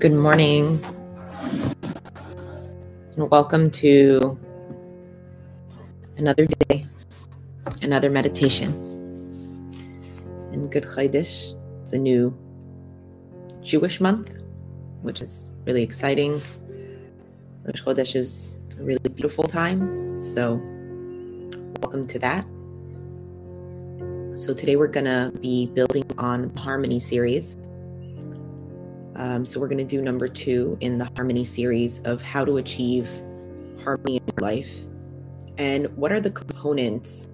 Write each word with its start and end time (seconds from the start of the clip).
Good 0.00 0.14
morning, 0.14 0.82
and 3.16 3.30
welcome 3.30 3.70
to 3.84 4.40
another 6.16 6.46
day, 6.46 6.86
another 7.82 8.08
meditation. 8.08 8.72
And 10.52 10.72
Good 10.72 10.84
Chodesh, 10.84 11.52
it's 11.82 11.92
a 11.92 11.98
new 11.98 12.34
Jewish 13.60 14.00
month, 14.00 14.40
which 15.02 15.20
is 15.20 15.50
really 15.66 15.82
exciting. 15.82 16.40
Rosh 17.66 17.82
Chodesh 17.82 18.16
is 18.16 18.58
a 18.78 18.82
really 18.82 19.10
beautiful 19.12 19.44
time, 19.44 20.16
so 20.22 20.54
welcome 21.82 22.06
to 22.06 22.18
that. 22.20 22.46
So 24.34 24.54
today 24.54 24.76
we're 24.76 24.88
gonna 24.88 25.30
be 25.42 25.66
building 25.66 26.10
on 26.16 26.50
the 26.54 26.60
Harmony 26.60 27.00
series 27.00 27.58
um, 29.20 29.44
so 29.44 29.60
we're 29.60 29.68
going 29.68 29.76
to 29.76 29.84
do 29.84 30.00
number 30.00 30.28
two 30.28 30.78
in 30.80 30.96
the 30.96 31.04
harmony 31.14 31.44
series 31.44 32.00
of 32.00 32.22
how 32.22 32.42
to 32.42 32.56
achieve 32.56 33.06
harmony 33.84 34.16
in 34.16 34.22
your 34.26 34.40
life 34.40 34.86
and 35.58 35.94
what 35.94 36.10
are 36.10 36.20
the 36.20 36.30
components 36.30 37.28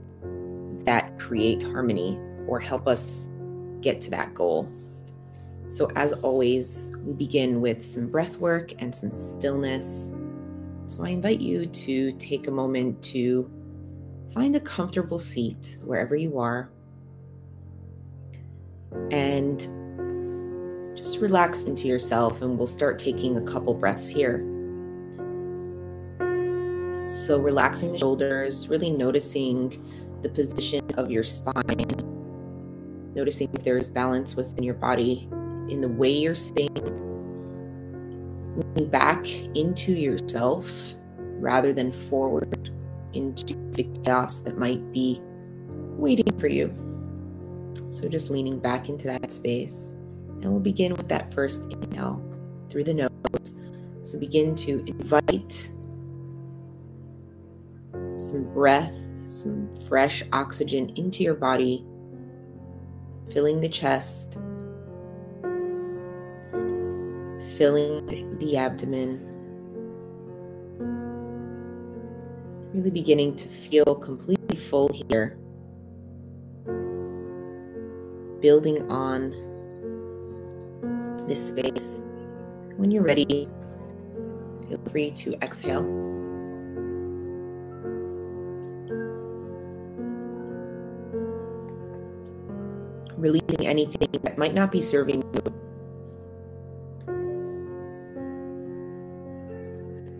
that 0.81 1.17
create 1.17 1.63
harmony 1.63 2.19
or 2.49 2.59
help 2.59 2.89
us 2.89 3.29
get 3.81 4.01
to 4.01 4.11
that 4.11 4.35
goal. 4.35 4.69
So, 5.69 5.89
as 5.95 6.13
always, 6.13 6.91
we 7.05 7.13
begin 7.13 7.61
with 7.61 7.85
some 7.85 8.09
breath 8.09 8.37
work 8.39 8.73
and 8.81 8.93
some 8.93 9.13
stillness. 9.13 10.13
So, 10.89 11.05
I 11.05 11.11
invite 11.11 11.41
you 11.41 11.67
to 11.67 12.13
take 12.15 12.49
a 12.49 12.51
moment 12.51 13.01
to 13.05 13.49
find 14.35 14.57
a 14.57 14.61
comfortable 14.61 15.21
seat 15.21 15.79
wherever 15.85 16.17
you 16.17 16.39
are 16.41 16.69
and 19.13 19.86
just 21.07 21.21
relax 21.21 21.63
into 21.63 21.87
yourself 21.87 22.43
and 22.43 22.59
we'll 22.59 22.67
start 22.67 22.99
taking 22.99 23.37
a 23.37 23.41
couple 23.41 23.73
breaths 23.73 24.09
here. 24.09 24.39
So, 27.07 27.39
relaxing 27.39 27.93
the 27.93 27.99
shoulders, 27.99 28.69
really 28.69 28.91
noticing 28.91 29.81
the 30.23 30.29
position 30.29 30.85
of 30.97 31.09
your 31.09 31.23
spine, 31.23 31.87
noticing 33.15 33.49
if 33.53 33.63
there 33.63 33.77
is 33.77 33.89
balance 33.89 34.35
within 34.35 34.65
your 34.65 34.75
body 34.75 35.29
in 35.69 35.81
the 35.81 35.89
way 35.89 36.11
you're 36.11 36.35
staying, 36.35 36.75
leaning 38.57 38.91
back 38.91 39.31
into 39.55 39.93
yourself 39.93 40.95
rather 41.39 41.73
than 41.73 41.93
forward 41.93 42.73
into 43.13 43.55
the 43.75 43.85
chaos 44.03 44.41
that 44.41 44.59
might 44.59 44.93
be 44.93 45.21
waiting 45.23 46.37
for 46.41 46.49
you. 46.49 46.75
So, 47.91 48.09
just 48.09 48.29
leaning 48.29 48.59
back 48.59 48.89
into 48.89 49.07
that 49.07 49.31
space. 49.31 49.97
And 50.43 50.53
we'll 50.53 50.61
begin 50.61 50.95
with 50.95 51.09
that 51.09 51.33
first 51.33 51.63
inhale 51.71 52.23
through 52.69 52.85
the 52.85 52.95
nose. 52.95 53.11
So 54.03 54.19
begin 54.19 54.55
to 54.57 54.85
invite 54.87 55.71
some 58.19 58.45
breath, 58.53 58.95
some 59.27 59.75
fresh 59.89 60.23
oxygen 60.33 60.91
into 60.97 61.23
your 61.23 61.35
body, 61.35 61.85
filling 63.33 63.61
the 63.61 63.69
chest, 63.69 64.39
filling 67.57 68.39
the 68.39 68.57
abdomen. 68.57 69.21
Really 72.73 72.91
beginning 72.91 73.37
to 73.37 73.49
feel 73.49 73.95
completely 73.95 74.57
full 74.57 74.89
here. 74.93 75.39
Building 78.41 78.89
on 78.91 79.35
this 81.27 81.49
space. 81.49 82.03
When 82.77 82.91
you're 82.91 83.03
ready, 83.03 83.49
feel 84.69 84.79
free 84.91 85.11
to 85.13 85.35
exhale. 85.43 85.85
Releasing 93.17 93.67
anything 93.67 94.09
that 94.23 94.37
might 94.37 94.55
not 94.55 94.71
be 94.71 94.83
serving 94.83 95.23
you. 95.23 95.43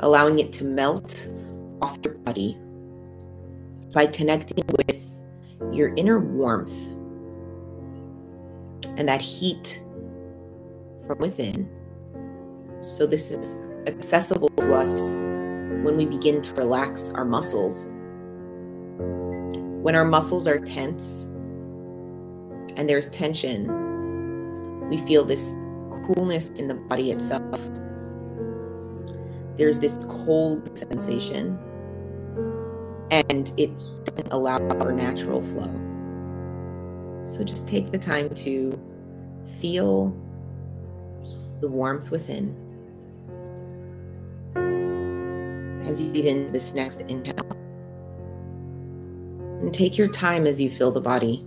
Allowing 0.01 0.39
it 0.39 0.53
to 0.55 0.65
melt 0.65 1.29
off 1.83 1.99
your 2.05 2.15
body 2.15 2.59
by 3.93 4.07
connecting 4.07 4.65
with 4.77 5.23
your 5.73 5.95
inner 5.97 6.19
warmth 6.19 6.95
and 8.97 9.09
that 9.09 9.21
heat 9.21 9.83
from 11.07 11.19
within. 11.19 11.69
So, 12.83 13.07
this 13.07 13.31
is 13.31 13.59
accessible 13.87 14.49
to 14.57 14.75
us 14.75 15.11
when 15.11 15.97
we 15.97 16.07
begin 16.07 16.43
to 16.43 16.55
relax 16.55 17.11
our 17.11 17.25
muscles. 17.25 17.93
When 19.83 19.95
our 19.95 20.05
muscles 20.05 20.49
are 20.49 20.59
tense 20.59 21.27
and 22.77 22.89
there's 22.89 23.09
tension, 23.09 23.69
we 24.89 24.99
feel 24.99 25.25
this 25.25 25.55
coolness 26.07 26.51
in 26.51 26.69
the 26.69 26.75
body 26.75 27.13
itself. 27.13 27.61
There's 29.57 29.79
this 29.79 29.97
cold 30.09 30.77
sensation, 30.79 31.59
and 33.11 33.53
it 33.57 33.71
doesn't 34.05 34.33
allow 34.33 34.59
our 34.81 34.93
natural 34.93 35.41
flow. 35.41 35.73
So 37.23 37.43
just 37.43 37.69
take 37.69 37.91
the 37.91 37.99
time 37.99 38.35
to 38.35 38.79
feel 39.61 40.15
the 41.61 41.69
warmth 41.69 42.11
within. 42.11 42.55
As 45.87 46.01
you 46.01 46.11
begin 46.13 46.47
this 46.53 46.75
next 46.75 47.03
inhale, 47.03 47.35
and 49.61 49.73
take 49.73 49.97
your 49.97 50.09
time 50.09 50.47
as 50.47 50.61
you 50.61 50.69
fill 50.69 50.91
the 50.91 51.01
body. 51.01 51.45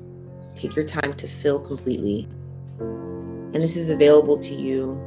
Take 0.55 0.75
your 0.75 0.85
time 0.85 1.13
to 1.15 1.27
fill 1.27 1.59
completely. 1.59 2.27
And 2.79 3.55
this 3.55 3.77
is 3.77 3.89
available 3.89 4.37
to 4.39 4.53
you 4.53 4.99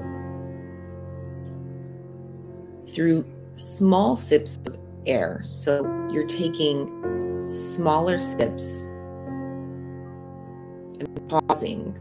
through 2.86 3.24
small 3.54 4.16
sips 4.16 4.58
of 4.66 4.78
air. 5.06 5.44
So 5.48 5.84
you're 6.12 6.26
taking 6.26 7.46
smaller 7.46 8.18
sips 8.18 8.84
and 11.00 11.28
pausing 11.28 11.98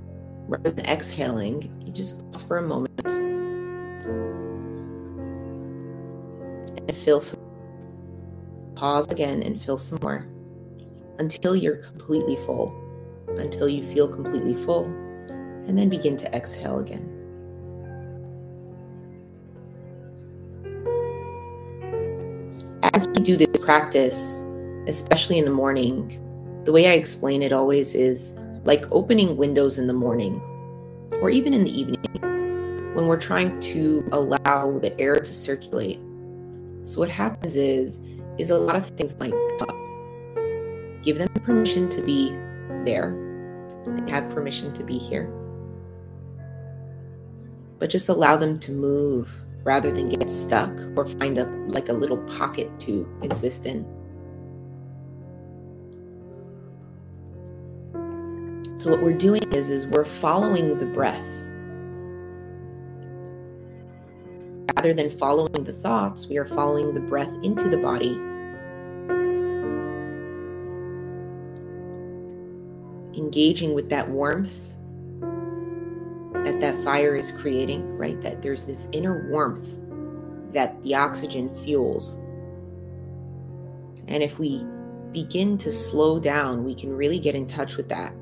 rather 0.47 0.72
than 0.72 0.85
exhaling, 0.85 1.72
you 1.85 1.91
just 1.94 2.19
pause 2.31 2.41
for 2.44 2.57
a 2.57 2.62
moment 2.62 2.91
and 6.91 6.95
fill 6.95 7.19
some. 7.19 7.39
Pause 8.75 9.12
again 9.12 9.44
and 9.44 9.62
fill 9.62 9.78
some 9.78 10.00
more 10.01 10.25
until 11.19 11.56
you're 11.56 11.78
completely 11.78 12.35
full, 12.35 12.73
until 13.38 13.69
you 13.69 13.84
feel 13.84 14.07
completely 14.07 14.56
full, 14.56 14.85
and 15.67 15.78
then 15.78 15.88
begin 15.88 16.17
to 16.17 16.35
exhale 16.35 16.79
again. 16.79 17.07
As 22.94 23.07
we 23.07 23.13
do 23.22 23.38
this 23.38 23.59
practice, 23.62 24.44
especially 24.88 25.38
in 25.38 25.45
the 25.45 25.51
morning, 25.51 26.18
the 26.66 26.72
way 26.72 26.88
I 26.88 26.94
explain 26.94 27.44
it 27.44 27.53
always 27.53 27.94
is 27.94 28.35
like 28.63 28.85
opening 28.91 29.38
windows 29.38 29.78
in 29.78 29.88
the 29.88 29.94
morning 29.94 30.41
or 31.22 31.29
even 31.29 31.53
in 31.53 31.63
the 31.63 31.79
evening 31.79 32.31
when 32.94 33.07
we're 33.07 33.19
trying 33.19 33.59
to 33.62 34.06
allow 34.12 34.79
the 34.79 34.94
air 35.00 35.16
to 35.16 35.34
circulate. 35.34 36.00
So 36.84 37.00
what 37.00 37.09
happens 37.09 37.56
is 37.56 38.02
is 38.38 38.50
a 38.50 38.57
lot 38.57 38.75
of 38.75 38.88
things 38.90 39.13
come 39.13 39.34
up. 39.62 39.75
Give 41.03 41.18
them 41.18 41.28
permission 41.44 41.90
to 41.90 42.01
be 42.01 42.31
there. 42.85 43.16
They 43.86 44.12
have 44.12 44.30
permission 44.30 44.74
to 44.74 44.83
be 44.83 44.98
here. 44.98 45.31
But 47.80 47.89
just 47.89 48.10
allow 48.10 48.36
them 48.38 48.57
to 48.60 48.71
move 48.71 49.31
rather 49.63 49.92
than 49.92 50.10
get 50.10 50.30
stuck 50.30 50.71
or 50.95 51.07
find 51.07 51.38
a 51.38 51.45
like 51.68 51.89
a 51.89 51.94
little 51.94 52.18
pocket 52.19 52.80
to 52.81 53.07
exist 53.21 53.65
in. 53.65 53.86
So 58.80 58.89
what 58.89 59.01
we're 59.04 59.18
doing 59.18 59.44
is 59.54 59.69
is 59.69 59.86
we're 59.88 60.06
following 60.06 60.77
the 60.77 60.88
breath. 60.88 61.40
Rather 64.75 64.94
than 64.94 65.09
following 65.09 65.63
the 65.63 65.73
thoughts, 65.73 66.27
we 66.27 66.38
are 66.38 66.45
following 66.45 66.94
the 66.94 67.00
breath 67.00 67.31
into 67.44 67.69
the 67.69 67.77
body. 67.77 68.13
Engaging 73.18 73.73
with 73.73 73.89
that 73.89 74.09
warmth 74.09 74.75
that 76.44 76.59
that 76.59 76.83
fire 76.83 77.15
is 77.15 77.31
creating, 77.31 77.97
right? 77.97 78.19
That 78.21 78.41
there's 78.41 78.65
this 78.65 78.88
inner 78.91 79.29
warmth 79.29 79.77
that 80.51 80.81
the 80.81 80.95
oxygen 80.95 81.53
fuels. 81.63 82.15
And 84.07 84.24
if 84.24 84.39
we 84.39 84.65
begin 85.12 85.57
to 85.59 85.71
slow 85.71 86.19
down, 86.19 86.63
we 86.63 86.74
can 86.74 86.95
really 86.95 87.19
get 87.19 87.35
in 87.35 87.45
touch 87.45 87.77
with 87.77 87.89
that 87.89 88.13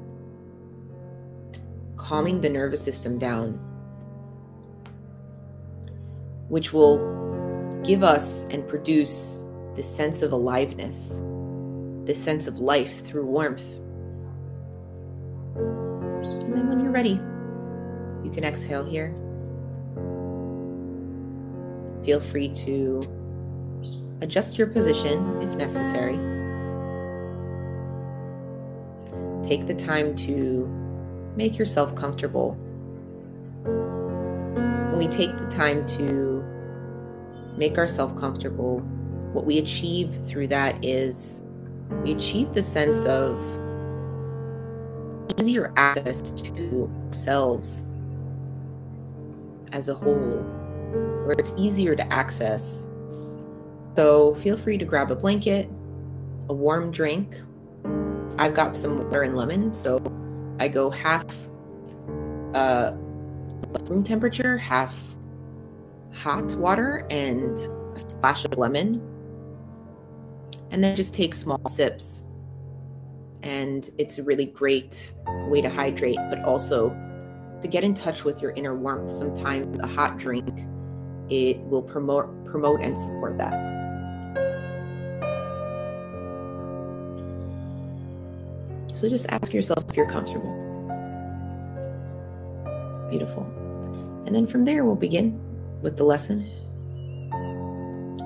calming 2.00 2.42
the 2.42 2.50
nervous 2.50 2.84
system 2.84 3.20
down. 3.20 3.69
Which 6.50 6.74
will 6.74 7.18
give 7.84 8.04
us 8.04 8.44
and 8.52 8.68
produce 8.68 9.48
this 9.76 9.88
sense 9.88 10.22
of 10.22 10.34
aliveness, 10.34 11.24
this 12.06 12.22
sense 12.22 12.48
of 12.48 12.60
life 12.60 13.06
through 13.06 13.26
warmth. 13.26 13.76
And 15.56 16.54
then 16.54 16.68
when 16.68 16.80
you're 16.80 16.92
ready, 16.92 17.20
you 18.24 18.32
can 18.32 18.44
exhale 18.44 18.84
here. 18.84 19.16
Feel 22.04 22.20
free 22.20 22.50
to 22.50 23.02
adjust 24.22 24.58
your 24.58 24.68
position 24.68 25.42
if 25.42 25.56
necessary. 25.56 26.18
Take 29.48 29.66
the 29.68 29.76
time 29.76 30.16
to 30.18 30.68
make 31.36 31.58
yourself 31.58 31.96
comfortable. 31.96 32.58
We 35.00 35.08
take 35.08 35.38
the 35.38 35.48
time 35.48 35.88
to 35.98 36.44
make 37.58 37.78
ourselves 37.78 38.20
comfortable, 38.20 38.82
what 39.32 39.46
we 39.46 39.60
achieve 39.60 40.14
through 40.28 40.48
that 40.48 40.84
is 40.84 41.42
we 42.04 42.12
achieve 42.12 42.52
the 42.52 42.62
sense 42.62 43.06
of 43.06 43.40
easier 45.38 45.72
access 45.78 46.20
to 46.32 46.92
ourselves 47.08 47.86
as 49.72 49.88
a 49.88 49.94
whole, 49.94 50.44
where 51.24 51.38
it's 51.40 51.54
easier 51.56 51.96
to 51.96 52.14
access. 52.14 52.90
So 53.96 54.36
feel 54.36 54.58
free 54.58 54.78
to 54.78 54.84
grab 54.84 55.12
a 55.12 55.16
blanket, 55.16 55.70
a 56.50 56.54
warm 56.54 56.92
drink. 56.92 57.42
I've 58.38 58.54
got 58.54 58.76
some 58.76 59.06
water 59.06 59.22
and 59.22 59.38
lemon, 59.38 59.74
so 59.74 60.02
I 60.60 60.68
go 60.68 60.90
half 60.90 61.26
uh, 62.54 62.98
room 63.90 64.04
temperature, 64.04 64.58
half 64.58 65.00
hot 66.14 66.54
water, 66.56 67.06
and 67.10 67.58
a 67.94 68.00
splash 68.00 68.46
of 68.46 68.58
lemon. 68.58 69.02
And 70.72 70.84
then 70.84 70.96
just 70.96 71.14
take 71.14 71.34
small 71.34 71.62
sips. 71.68 72.26
And 73.42 73.90
it's 73.98 74.18
a 74.20 74.24
really 74.24 74.46
great 74.46 75.14
way 75.48 75.62
to 75.62 75.70
hydrate, 75.70 76.20
but 76.30 76.44
also 76.44 76.90
to 77.62 77.68
get 77.68 77.84
in 77.84 77.94
touch 77.94 78.24
with 78.24 78.42
your 78.42 78.52
inner 78.52 78.76
warmth. 78.76 79.12
Sometimes 79.12 79.80
a 79.80 79.88
hot 79.88 80.18
drink 80.18 80.66
it 81.30 81.60
will 81.62 81.84
promote 81.84 82.46
promote 82.46 82.82
and 82.82 82.98
support 82.98 83.38
that. 83.38 83.54
So 88.96 89.08
just 89.08 89.28
ask 89.30 89.54
yourself 89.54 89.86
if 89.90 89.96
you're 89.96 90.10
comfortable. 90.10 90.69
Beautiful. 93.10 93.44
And 94.26 94.36
then 94.36 94.46
from 94.46 94.64
there 94.64 94.86
we'll 94.86 94.96
begin 94.96 95.40
with 95.82 95.98
the 95.98 96.04
lesson. 96.04 96.46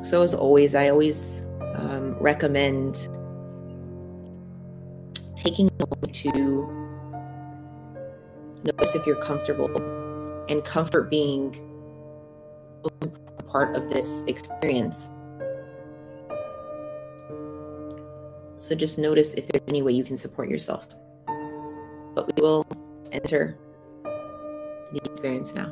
So 0.03 0.21
as 0.21 0.33
always, 0.33 0.75
I 0.75 0.89
always 0.89 1.43
um, 1.75 2.15
recommend 2.19 3.07
taking 5.35 5.69
to 6.13 6.83
Notice 8.63 8.95
if 8.95 9.05
you're 9.05 9.21
comfortable 9.21 9.69
and 10.47 10.63
comfort 10.63 11.09
being 11.09 11.51
part 13.45 13.75
of 13.75 13.89
this 13.89 14.23
experience. 14.25 15.09
So 18.57 18.73
just 18.73 18.97
notice 18.97 19.33
if 19.33 19.49
there's 19.49 19.63
any 19.67 19.81
way 19.81 19.91
you 19.91 20.05
can 20.05 20.17
support 20.17 20.47
yourself. 20.47 20.87
But 22.15 22.33
we 22.33 22.41
will 22.41 22.65
enter 23.11 23.57
experience 25.23 25.55
now. 25.55 25.71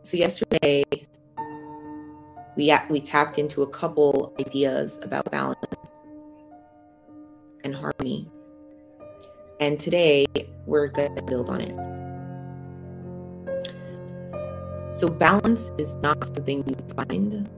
So 0.00 0.16
yesterday 0.16 0.84
we 2.56 2.74
we 2.88 3.00
tapped 3.00 3.38
into 3.38 3.62
a 3.62 3.66
couple 3.66 4.34
ideas 4.40 4.98
about 5.02 5.30
balance 5.30 5.58
and 7.62 7.74
harmony. 7.74 8.30
And 9.60 9.78
today 9.78 10.24
we're 10.64 10.88
going 10.88 11.14
to 11.14 11.22
build 11.22 11.50
on 11.50 11.60
it. 11.60 11.76
So, 14.94 15.10
balance 15.10 15.70
is 15.76 15.92
not 15.94 16.24
something 16.24 16.64
you 16.66 16.76
find, 16.94 17.50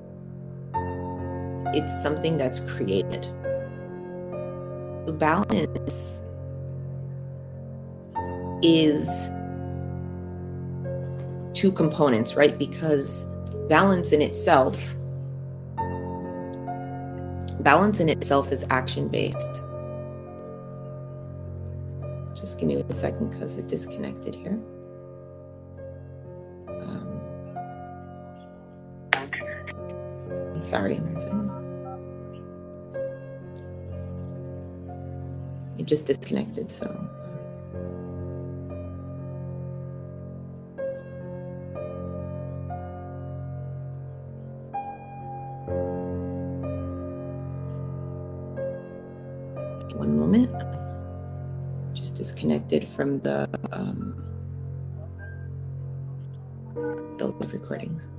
it's 1.73 2.03
something 2.03 2.37
that's 2.37 2.59
created. 2.61 3.27
So, 5.07 5.13
balance 5.19 6.23
is 8.63 9.31
two 11.59 11.73
components, 11.73 12.37
right? 12.37 12.57
Because 12.57 13.27
balance 13.69 14.13
in 14.13 14.23
itself 14.23 14.95
balance 17.61 17.99
in 17.99 18.09
itself 18.09 18.53
is 18.53 18.65
action 18.71 19.09
based 19.09 19.63
just 22.41 22.61
give 22.61 22.69
me 22.69 22.77
one 22.77 22.95
second 22.95 23.31
because 23.31 23.59
it 23.59 23.67
disconnected 23.67 24.35
here. 24.37 24.59
Um, 26.81 27.21
sorry. 30.63 31.01
It 35.77 35.85
just 35.85 36.07
disconnected, 36.07 36.71
so. 36.71 36.87
Disconnected 52.69 52.89
from 52.89 53.21
the 53.21 53.49
um, 53.73 54.15
the 57.19 57.27
live 57.27 57.53
recordings. 57.53 58.11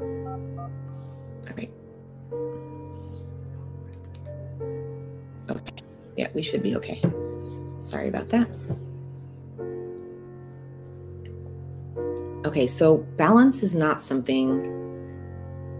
All 0.00 1.56
right. 1.56 1.70
Okay. 5.50 5.82
Yeah, 6.16 6.28
we 6.34 6.42
should 6.42 6.62
be 6.62 6.76
okay. 6.76 7.02
Sorry 7.78 8.08
about 8.08 8.28
that. 8.28 8.48
Okay, 12.46 12.66
so 12.66 12.98
balance 13.16 13.62
is 13.62 13.74
not 13.74 14.00
something 14.00 14.70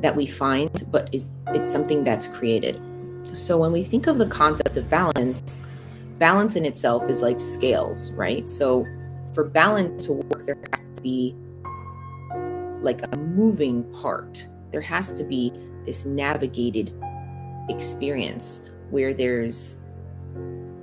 that 0.00 0.16
we 0.16 0.26
find, 0.26 0.70
but 0.90 1.08
is 1.12 1.28
it's 1.48 1.70
something 1.70 2.04
that's 2.04 2.26
created. 2.26 2.80
So 3.32 3.58
when 3.58 3.72
we 3.72 3.82
think 3.82 4.06
of 4.06 4.18
the 4.18 4.28
concept 4.28 4.76
of 4.76 4.88
balance, 4.88 5.43
balance 6.24 6.56
in 6.56 6.64
itself 6.64 7.06
is 7.10 7.20
like 7.20 7.38
scales, 7.38 8.10
right? 8.12 8.48
So 8.48 8.86
for 9.34 9.44
balance 9.44 10.06
to 10.06 10.14
work, 10.14 10.46
there 10.46 10.56
has 10.72 10.84
to 10.84 11.02
be 11.02 11.36
like 12.80 13.02
a 13.12 13.18
moving 13.18 13.84
part. 13.92 14.48
There 14.70 14.80
has 14.80 15.12
to 15.18 15.24
be 15.24 15.52
this 15.84 16.06
navigated 16.06 16.98
experience 17.68 18.70
where 18.88 19.12
there's 19.12 19.76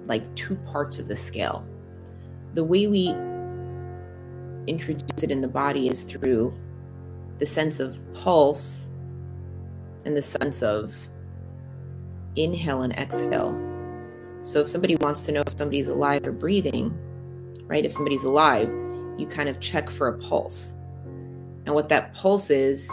like 0.05 0.21
two 0.36 0.57
parts 0.57 1.00
of 1.00 1.07
the 1.07 1.15
scale. 1.15 1.65
The 2.53 2.63
way 2.63 2.86
we 2.86 3.10
introduce 4.67 5.24
it 5.24 5.31
in 5.31 5.41
the 5.41 5.48
body 5.48 5.89
is 5.89 6.03
through 6.03 6.53
the 7.39 7.48
sense 7.48 7.79
of 7.79 7.98
pulse 8.13 8.91
and 10.05 10.15
the 10.15 10.21
sense 10.21 10.62
of 10.62 10.95
inhale 12.36 12.83
and 12.83 12.93
exhale 12.95 13.71
so 14.41 14.62
if 14.62 14.69
somebody 14.69 14.95
wants 14.98 15.25
to 15.25 15.31
know 15.31 15.43
if 15.45 15.57
somebody's 15.57 15.89
alive 15.89 16.25
or 16.25 16.31
breathing, 16.31 16.98
right? 17.65 17.86
If 17.86 17.93
somebody's 17.93 18.24
alive, 18.24 18.69
you 19.17 19.27
kind 19.27 19.50
of 19.50 19.60
check 19.60 19.89
for 19.89 20.07
a 20.07 20.17
pulse. 20.17 20.75
And 21.65 21.75
what 21.75 21.89
that 21.89 22.13
pulse 22.13 22.50
is, 22.50 22.91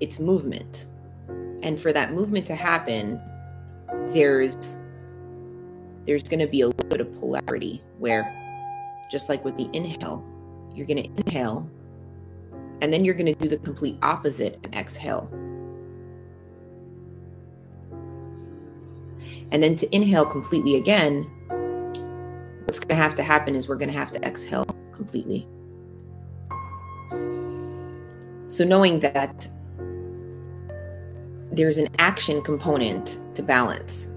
it's 0.00 0.18
movement. 0.18 0.86
And 1.62 1.78
for 1.78 1.92
that 1.92 2.12
movement 2.12 2.46
to 2.46 2.54
happen, 2.54 3.20
there's 4.08 4.78
there's 6.06 6.22
going 6.22 6.40
to 6.40 6.46
be 6.46 6.62
a 6.62 6.68
little 6.68 6.88
bit 6.88 7.00
of 7.02 7.12
polarity 7.20 7.82
where 7.98 8.34
just 9.10 9.28
like 9.28 9.44
with 9.44 9.56
the 9.58 9.68
inhale, 9.74 10.26
you're 10.74 10.86
going 10.86 11.02
to 11.02 11.22
inhale 11.22 11.70
and 12.80 12.92
then 12.92 13.04
you're 13.04 13.14
going 13.14 13.26
to 13.26 13.34
do 13.34 13.48
the 13.48 13.58
complete 13.58 13.98
opposite 14.02 14.58
and 14.64 14.74
exhale. 14.74 15.30
And 19.50 19.62
then 19.62 19.76
to 19.76 19.94
inhale 19.94 20.26
completely 20.26 20.76
again, 20.76 21.22
what's 22.64 22.78
going 22.78 22.88
to 22.88 22.94
have 22.94 23.14
to 23.14 23.22
happen 23.22 23.54
is 23.54 23.68
we're 23.68 23.76
going 23.76 23.90
to 23.90 23.96
have 23.96 24.12
to 24.12 24.22
exhale 24.24 24.64
completely. 24.92 25.46
So, 28.48 28.64
knowing 28.64 29.00
that 29.00 29.48
there's 31.50 31.78
an 31.78 31.88
action 31.98 32.42
component 32.42 33.18
to 33.34 33.42
balance, 33.42 34.10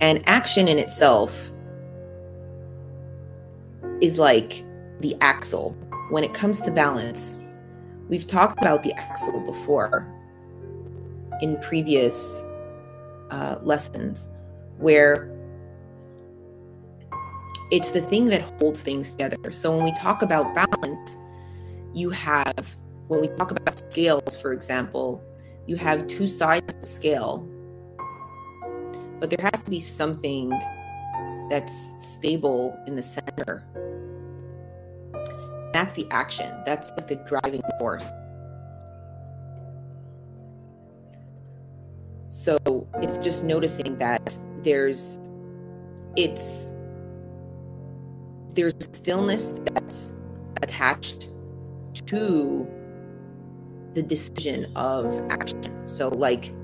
and 0.00 0.22
action 0.26 0.68
in 0.68 0.78
itself 0.78 1.52
is 4.00 4.18
like 4.18 4.64
the 5.00 5.16
axle. 5.20 5.76
When 6.10 6.24
it 6.24 6.34
comes 6.34 6.60
to 6.60 6.70
balance, 6.70 7.38
we've 8.08 8.26
talked 8.26 8.60
about 8.60 8.82
the 8.82 8.92
axle 8.94 9.40
before 9.40 10.06
in 11.40 11.56
previous 11.60 12.44
uh, 13.30 13.58
lessons, 13.62 14.28
where 14.78 15.30
it's 17.70 17.90
the 17.90 18.02
thing 18.02 18.26
that 18.26 18.42
holds 18.58 18.82
things 18.82 19.10
together. 19.10 19.50
So 19.50 19.74
when 19.74 19.84
we 19.84 19.92
talk 19.94 20.22
about 20.22 20.54
balance, 20.54 21.16
you 21.94 22.10
have, 22.10 22.76
when 23.08 23.20
we 23.20 23.28
talk 23.28 23.50
about 23.50 23.78
scales, 23.90 24.36
for 24.36 24.52
example, 24.52 25.24
you 25.66 25.76
have 25.76 26.06
two 26.06 26.28
sides 26.28 26.66
of 26.68 26.80
the 26.80 26.86
scale, 26.86 27.48
but 29.20 29.30
there 29.30 29.42
has 29.52 29.62
to 29.62 29.70
be 29.70 29.80
something 29.80 30.50
that's 31.48 31.94
stable 31.96 32.78
in 32.86 32.96
the 32.96 33.02
center. 33.02 33.64
That's 35.72 35.94
the 35.94 36.06
action, 36.10 36.52
that's 36.66 36.90
like 36.90 37.08
the 37.08 37.16
driving 37.26 37.62
force. 37.78 38.04
So 42.32 42.56
it's 43.02 43.18
just 43.18 43.44
noticing 43.44 43.98
that 43.98 44.38
there's, 44.62 45.18
it's, 46.16 46.74
there's 48.54 48.72
stillness 48.80 49.52
that's 49.52 50.16
attached 50.62 51.28
to 52.06 52.66
the 53.92 54.02
decision 54.02 54.72
of 54.76 55.20
action. 55.28 55.86
So, 55.86 56.08
like, 56.08 56.54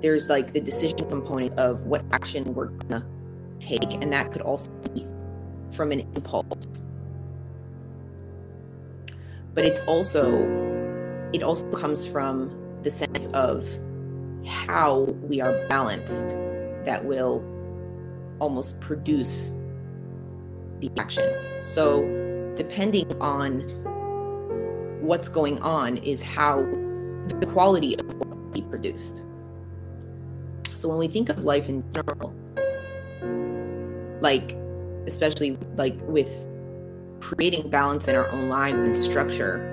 there's 0.00 0.28
like 0.28 0.52
the 0.52 0.60
decision 0.60 0.98
component 1.08 1.58
of 1.58 1.84
what 1.84 2.04
action 2.12 2.52
we're 2.52 2.66
gonna 2.66 3.06
take, 3.60 3.94
and 4.02 4.12
that 4.12 4.30
could 4.30 4.42
also 4.42 4.70
be 4.92 5.06
from 5.72 5.90
an 5.90 6.00
impulse. 6.00 6.66
But 9.54 9.64
it's 9.64 9.80
also, 9.86 10.46
it 11.32 11.42
also 11.42 11.66
comes 11.70 12.06
from 12.06 12.50
the 12.82 12.90
sense 12.90 13.28
of 13.28 13.66
how 14.46 15.02
we 15.22 15.40
are 15.40 15.66
balanced 15.68 16.30
that 16.84 17.04
will 17.04 17.44
almost 18.40 18.80
produce 18.80 19.52
the 20.80 20.90
action. 20.96 21.24
So, 21.62 22.02
depending 22.56 23.10
on 23.20 23.60
what's 25.00 25.28
going 25.28 25.60
on, 25.60 25.98
is 25.98 26.22
how 26.22 26.62
the 27.40 27.46
quality 27.52 27.98
of 27.98 28.06
what 28.14 28.52
be 28.52 28.62
produced. 28.62 29.24
So, 30.74 30.88
when 30.88 30.98
we 30.98 31.08
think 31.08 31.28
of 31.28 31.44
life 31.44 31.68
in 31.68 31.84
general, 31.92 32.34
like 34.20 34.56
especially 35.06 35.58
like 35.76 35.96
with 36.02 36.46
creating 37.20 37.70
balance 37.70 38.08
in 38.08 38.14
our 38.14 38.28
own 38.30 38.48
lives 38.48 38.86
and 38.88 38.96
structure, 38.96 39.70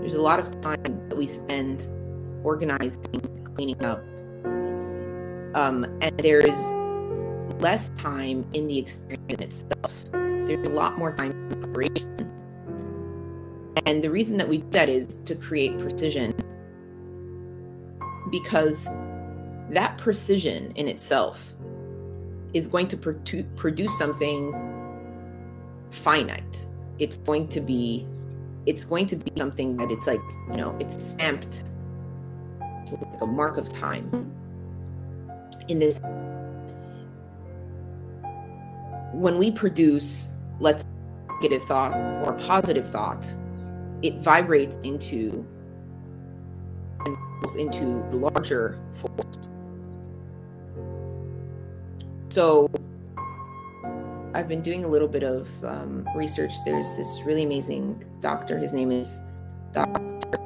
there's 0.00 0.14
a 0.14 0.22
lot 0.22 0.38
of 0.38 0.60
time 0.60 1.08
that 1.08 1.16
we 1.16 1.26
spend 1.26 1.88
organizing, 2.44 3.22
cleaning 3.54 3.82
up. 3.84 3.98
Um, 5.54 5.84
and 6.00 6.18
there's 6.18 6.58
less 7.60 7.90
time 7.90 8.44
in 8.52 8.66
the 8.66 8.78
experience 8.78 9.62
itself 9.62 10.04
there's 10.46 10.68
a 10.68 10.72
lot 10.72 10.98
more 10.98 11.12
time 11.16 11.32
for 11.50 11.56
preparation. 11.56 12.30
And 13.86 14.02
the 14.02 14.10
reason 14.10 14.36
that 14.36 14.48
we 14.48 14.58
do 14.58 14.70
that 14.70 14.88
is 14.88 15.18
to 15.24 15.34
create 15.34 15.78
precision. 15.78 16.34
Because 18.30 18.88
that 19.70 19.96
precision 19.98 20.72
in 20.72 20.88
itself 20.88 21.54
is 22.52 22.66
going 22.66 22.88
to 22.88 22.96
produce 22.96 23.98
something 23.98 24.52
finite. 25.90 26.66
It's 26.98 27.16
going 27.18 27.48
to 27.48 27.60
be 27.60 28.06
it's 28.66 28.84
going 28.84 29.06
to 29.06 29.16
be 29.16 29.30
something 29.36 29.76
that 29.76 29.90
it's 29.90 30.06
like, 30.06 30.22
you 30.50 30.56
know, 30.56 30.74
it's 30.80 31.02
stamped 31.10 31.64
like 32.92 33.20
a 33.20 33.26
mark 33.26 33.56
of 33.56 33.72
time. 33.72 34.30
In 35.68 35.78
this 35.78 36.00
when 39.12 39.38
we 39.38 39.50
produce 39.50 40.28
let's 40.60 40.84
negative 41.40 41.62
thought 41.64 41.96
or 42.26 42.32
positive 42.34 42.88
thought, 42.88 43.32
it 44.02 44.14
vibrates 44.16 44.76
into 44.78 45.46
into 47.58 48.02
the 48.10 48.16
larger 48.16 48.80
force. 48.94 49.48
So 52.30 52.68
I've 54.34 54.48
been 54.48 54.62
doing 54.62 54.84
a 54.84 54.88
little 54.88 55.06
bit 55.06 55.22
of 55.22 55.48
um, 55.64 56.08
research. 56.16 56.52
There's 56.64 56.92
this 56.94 57.22
really 57.24 57.44
amazing 57.44 58.04
doctor. 58.20 58.58
His 58.58 58.72
name 58.72 58.90
is 58.90 59.20
Dr. 59.72 60.38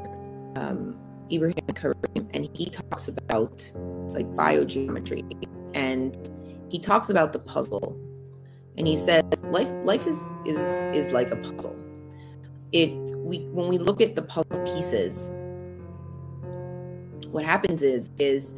Um, 0.56 0.98
Ibrahim 1.32 1.66
Karim, 1.74 1.96
and 2.34 2.48
he 2.54 2.66
talks 2.66 3.08
about 3.08 3.70
it's 4.04 4.14
like 4.14 4.26
biogeometry, 4.28 5.22
and 5.74 6.16
he 6.70 6.78
talks 6.78 7.10
about 7.10 7.32
the 7.32 7.38
puzzle 7.38 7.98
and 8.76 8.86
he 8.86 8.96
says 8.96 9.24
life 9.44 9.70
life 9.82 10.06
is 10.06 10.32
is 10.44 10.58
is 10.94 11.12
like 11.12 11.30
a 11.30 11.36
puzzle. 11.36 11.76
It 12.72 12.90
we 13.16 13.40
when 13.52 13.68
we 13.68 13.78
look 13.78 14.00
at 14.00 14.14
the 14.14 14.22
puzzle 14.22 14.64
pieces 14.64 15.32
what 17.30 17.44
happens 17.44 17.82
is 17.82 18.10
is 18.18 18.54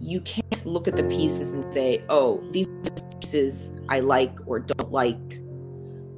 you 0.00 0.20
can't 0.20 0.66
look 0.66 0.86
at 0.86 0.96
the 0.96 1.04
pieces 1.04 1.48
and 1.50 1.72
say 1.72 2.02
oh 2.08 2.42
these 2.52 2.68
pieces 3.20 3.72
i 3.88 4.00
like 4.00 4.36
or 4.46 4.60
don't 4.60 4.90
like 4.90 5.40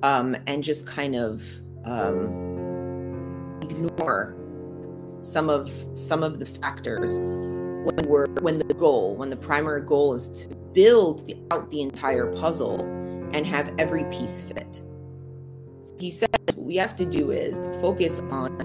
um, 0.03 0.37
and 0.47 0.63
just 0.63 0.87
kind 0.87 1.17
of 1.17 1.43
um, 1.85 2.27
ignore 3.63 4.37
some 5.27 5.51
of 5.51 5.69
some 5.95 6.23
of 6.23 6.39
the 6.39 6.47
factors 6.47 7.19
when 7.19 7.97
we're 8.07 8.29
when 8.43 8.59
the 8.59 8.75
goal 8.75 9.17
when 9.17 9.29
the 9.29 9.37
primary 9.37 9.83
goal 9.83 10.15
is 10.15 10.29
to 10.29 10.55
build 10.73 11.27
the, 11.27 11.37
out 11.51 11.69
the 11.71 11.83
entire 11.83 12.33
puzzle 12.35 12.81
and 13.33 13.45
have 13.45 13.75
every 13.79 14.05
piece 14.05 14.43
fit. 14.43 14.83
He 15.99 16.13
says 16.13 16.29
what 16.55 16.67
we 16.67 16.77
have 16.77 16.95
to 16.97 17.05
do 17.05 17.33
is 17.33 17.59
focus 17.81 18.21
on 18.31 18.57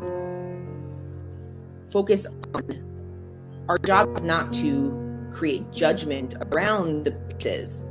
focus 1.90 2.28
on 2.54 3.66
our 3.68 3.80
job 3.80 4.16
is 4.18 4.24
not 4.24 4.54
to 4.54 5.30
create 5.34 5.72
judgment 5.72 6.36
around 6.52 7.06
the 7.06 7.12
pieces, 7.12 7.88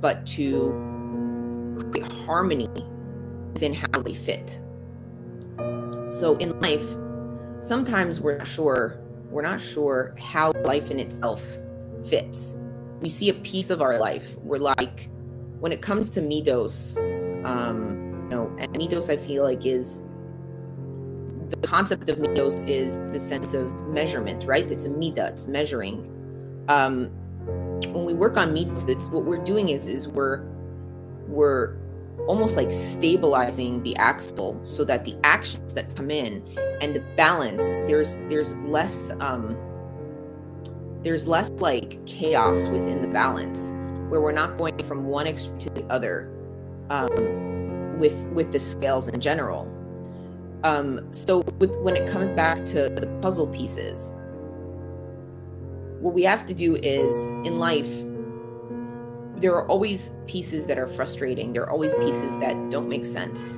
but 0.00 0.24
to 0.26 0.70
create 1.90 2.10
harmony 2.12 2.68
within 3.52 3.74
how 3.74 4.02
they 4.02 4.14
fit. 4.14 4.60
So 6.10 6.36
in 6.38 6.58
life, 6.60 6.86
sometimes 7.60 8.20
we're 8.20 8.38
not 8.38 8.48
sure 8.48 9.00
we're 9.30 9.42
not 9.42 9.60
sure 9.60 10.14
how 10.18 10.52
life 10.64 10.90
in 10.90 10.98
itself 10.98 11.58
fits. 12.04 12.56
We 13.00 13.08
see 13.08 13.28
a 13.28 13.34
piece 13.34 13.70
of 13.70 13.80
our 13.80 13.98
life. 13.98 14.36
We're 14.38 14.58
like, 14.58 15.08
when 15.60 15.72
it 15.72 15.80
comes 15.80 16.10
to 16.10 16.20
Midos, 16.20 16.96
um, 17.44 18.24
you 18.24 18.36
know, 18.36 18.56
and 18.58 18.72
Midos 18.74 19.08
I 19.08 19.16
feel 19.16 19.44
like 19.44 19.64
is 19.64 20.02
the 21.48 21.56
concept 21.62 22.08
of 22.08 22.16
Midos 22.16 22.68
is 22.68 22.98
the 23.10 23.20
sense 23.20 23.54
of 23.54 23.86
measurement, 23.88 24.44
right? 24.44 24.68
It's 24.70 24.84
a 24.84 24.90
Mida, 24.90 25.28
it's 25.28 25.46
measuring. 25.46 26.10
Um, 26.68 27.10
when 27.92 28.04
we 28.04 28.14
work 28.14 28.36
on 28.36 28.54
Midos, 28.54 28.88
it's 28.88 29.06
what 29.08 29.24
we're 29.24 29.44
doing 29.44 29.68
is 29.68 29.86
is 29.86 30.08
we're 30.08 30.44
we're 31.28 31.76
almost 32.26 32.56
like 32.56 32.70
stabilizing 32.70 33.82
the 33.82 33.96
axle 33.96 34.58
so 34.62 34.84
that 34.84 35.04
the 35.04 35.16
actions 35.24 35.74
that 35.74 35.94
come 35.96 36.10
in 36.10 36.42
and 36.80 36.94
the 36.94 37.00
balance 37.16 37.64
there's 37.86 38.16
there's 38.28 38.56
less 38.58 39.10
um 39.20 39.56
there's 41.02 41.26
less 41.26 41.50
like 41.60 42.04
chaos 42.06 42.66
within 42.68 43.02
the 43.02 43.08
balance 43.08 43.72
where 44.10 44.20
we're 44.20 44.32
not 44.32 44.58
going 44.58 44.76
from 44.84 45.06
one 45.06 45.26
extreme 45.26 45.58
to 45.58 45.70
the 45.70 45.84
other 45.84 46.28
um, 46.90 47.98
with 47.98 48.18
with 48.28 48.52
the 48.52 48.60
scales 48.60 49.08
in 49.08 49.20
general. 49.20 49.72
Um, 50.62 51.10
so 51.12 51.38
with, 51.58 51.74
when 51.78 51.96
it 51.96 52.06
comes 52.06 52.34
back 52.34 52.66
to 52.66 52.90
the 52.90 53.06
puzzle 53.22 53.46
pieces, 53.46 54.14
what 56.00 56.12
we 56.12 56.22
have 56.24 56.44
to 56.46 56.54
do 56.54 56.76
is 56.76 57.14
in 57.46 57.58
life, 57.58 57.90
there 59.40 59.54
are 59.54 59.66
always 59.68 60.10
pieces 60.26 60.66
that 60.66 60.78
are 60.78 60.86
frustrating. 60.86 61.52
There 61.52 61.62
are 61.62 61.70
always 61.70 61.94
pieces 61.94 62.38
that 62.40 62.70
don't 62.70 62.88
make 62.88 63.06
sense. 63.06 63.56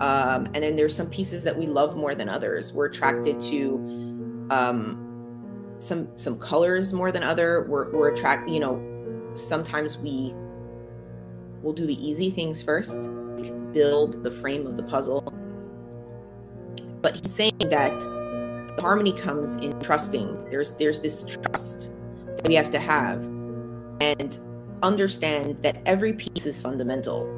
Um, 0.00 0.46
and 0.46 0.56
then 0.56 0.76
there's 0.76 0.94
some 0.94 1.08
pieces 1.08 1.44
that 1.44 1.56
we 1.56 1.66
love 1.66 1.96
more 1.96 2.14
than 2.14 2.28
others. 2.28 2.72
We're 2.72 2.86
attracted 2.86 3.40
to 3.42 4.46
um, 4.50 5.76
some 5.78 6.08
some 6.16 6.38
colors 6.38 6.92
more 6.92 7.10
than 7.10 7.22
other. 7.22 7.66
We're, 7.68 7.90
we're 7.90 8.12
attracted, 8.12 8.52
you 8.52 8.60
know, 8.60 9.32
sometimes 9.34 9.98
we 9.98 10.34
will 11.62 11.72
do 11.72 11.86
the 11.86 12.06
easy 12.06 12.30
things 12.30 12.60
first, 12.60 13.08
build 13.72 14.22
the 14.22 14.30
frame 14.30 14.66
of 14.66 14.76
the 14.76 14.82
puzzle. 14.82 15.22
But 17.00 17.16
he's 17.16 17.32
saying 17.32 17.58
that 17.60 17.92
harmony 18.78 19.12
comes 19.12 19.56
in 19.56 19.78
trusting. 19.80 20.50
There's 20.50 20.72
there's 20.72 21.00
this 21.00 21.24
trust 21.24 21.90
that 22.26 22.46
we 22.46 22.54
have 22.54 22.70
to 22.70 22.78
have 22.78 23.22
and 24.00 24.38
understand 24.84 25.58
that 25.62 25.78
every 25.86 26.14
piece 26.14 26.46
is 26.46 26.60
fundamental 26.60 27.28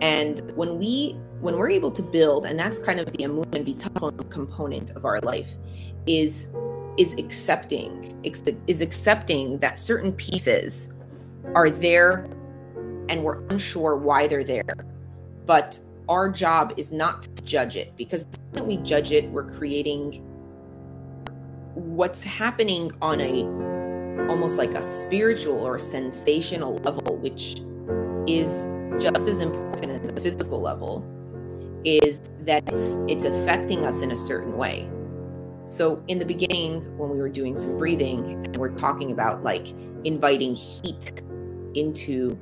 And 0.00 0.52
when 0.56 0.78
we 0.78 1.16
when 1.40 1.56
we're 1.58 1.70
able 1.70 1.90
to 1.92 2.02
build, 2.02 2.46
and 2.46 2.58
that's 2.58 2.78
kind 2.78 3.00
of 3.00 3.12
the 3.12 3.24
amun 3.24 3.46
and 3.54 3.66
bitachon 3.66 4.30
component 4.30 4.90
of 4.92 5.04
our 5.04 5.20
life, 5.20 5.56
is 6.06 6.50
is 6.98 7.14
accepting 7.14 8.20
is 8.68 8.82
accepting 8.82 9.58
that 9.58 9.78
certain 9.78 10.12
pieces 10.12 10.90
are 11.54 11.70
there 11.70 12.28
and 13.08 13.24
we're 13.24 13.44
unsure 13.48 13.96
why 13.96 14.26
they're 14.28 14.44
there. 14.44 14.74
But 15.46 15.80
our 16.08 16.28
job 16.30 16.74
is 16.76 16.92
not 16.92 17.24
to 17.24 17.42
judge 17.44 17.76
it 17.76 17.96
because 17.96 18.26
when 18.52 18.66
we 18.66 18.76
judge 18.78 19.12
it, 19.12 19.30
we're 19.30 19.50
creating 19.50 20.22
what's 21.74 22.24
happening 22.24 22.92
on 23.02 23.20
a 23.20 23.44
almost 24.28 24.58
like 24.58 24.70
a 24.70 24.82
spiritual 24.82 25.58
or 25.60 25.76
a 25.76 25.80
sensational 25.80 26.76
level, 26.78 27.16
which 27.16 27.60
is 28.26 28.66
just 29.00 29.28
as 29.28 29.40
important 29.40 29.90
as 29.90 30.00
the 30.00 30.20
physical 30.20 30.60
level, 30.60 31.04
is 31.84 32.30
that 32.40 32.62
it's 32.68 32.98
it's 33.08 33.24
affecting 33.24 33.84
us 33.84 34.02
in 34.02 34.10
a 34.10 34.16
certain 34.16 34.56
way. 34.56 34.88
So 35.66 36.02
in 36.08 36.18
the 36.18 36.24
beginning, 36.24 36.96
when 36.98 37.10
we 37.10 37.18
were 37.18 37.28
doing 37.28 37.56
some 37.56 37.78
breathing, 37.78 38.32
and 38.44 38.56
we're 38.56 38.74
talking 38.74 39.12
about 39.12 39.42
like 39.42 39.68
inviting 40.04 40.54
heat 40.54 41.22
into 41.74 42.38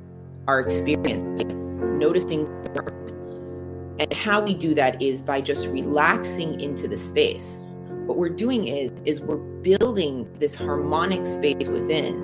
our 0.47 0.59
experience, 0.59 1.43
noticing 1.43 2.47
and 3.99 4.11
how 4.11 4.41
we 4.43 4.53
do 4.53 4.73
that 4.73 5.01
is 5.01 5.21
by 5.21 5.39
just 5.39 5.67
relaxing 5.67 6.59
into 6.59 6.87
the 6.87 6.97
space. 6.97 7.61
What 8.05 8.17
we're 8.17 8.29
doing 8.29 8.67
is 8.67 9.01
is 9.03 9.21
we're 9.21 9.52
building 9.63 10.27
this 10.39 10.55
harmonic 10.55 11.25
space 11.25 11.67
within 11.67 12.15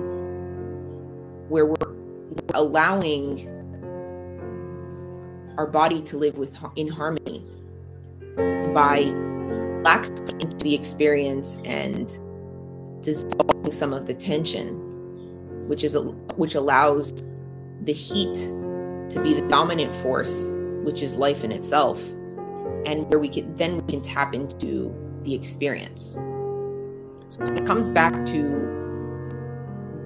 where 1.48 1.66
we're 1.66 1.96
allowing 2.54 3.48
our 5.56 5.66
body 5.66 6.02
to 6.02 6.16
live 6.18 6.36
with 6.36 6.56
in 6.76 6.86
harmony 6.86 7.42
by 8.72 9.10
relaxing 9.80 10.40
into 10.40 10.56
the 10.58 10.74
experience 10.74 11.56
and 11.64 12.18
dissolving 13.02 13.72
some 13.72 13.94
of 13.94 14.06
the 14.06 14.14
tension 14.14 14.76
which 15.66 15.82
is 15.82 15.96
which 16.36 16.54
allows 16.54 17.12
the 17.84 17.92
heat 17.92 18.34
to 19.08 19.18
be 19.22 19.32
the 19.32 19.46
dominant 19.48 19.94
force 19.94 20.50
which 20.82 21.02
is 21.02 21.14
life 21.14 21.42
in 21.42 21.50
itself 21.50 22.00
and 22.84 23.08
where 23.08 23.18
we 23.18 23.28
can 23.28 23.56
then 23.56 23.76
we 23.78 23.92
can 23.92 24.02
tap 24.02 24.34
into 24.34 24.94
the 25.24 25.34
experience 25.34 26.16
so 27.30 27.44
it 27.44 27.64
comes 27.64 27.92
back 27.92 28.12
to 28.26 28.42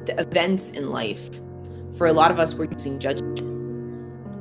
the 0.04 0.14
events 0.20 0.72
in 0.72 0.90
life. 0.90 1.40
For 1.96 2.06
a 2.06 2.12
lot 2.12 2.30
of 2.30 2.38
us 2.38 2.54
we're 2.54 2.70
using 2.70 2.98
judgment. 2.98 3.40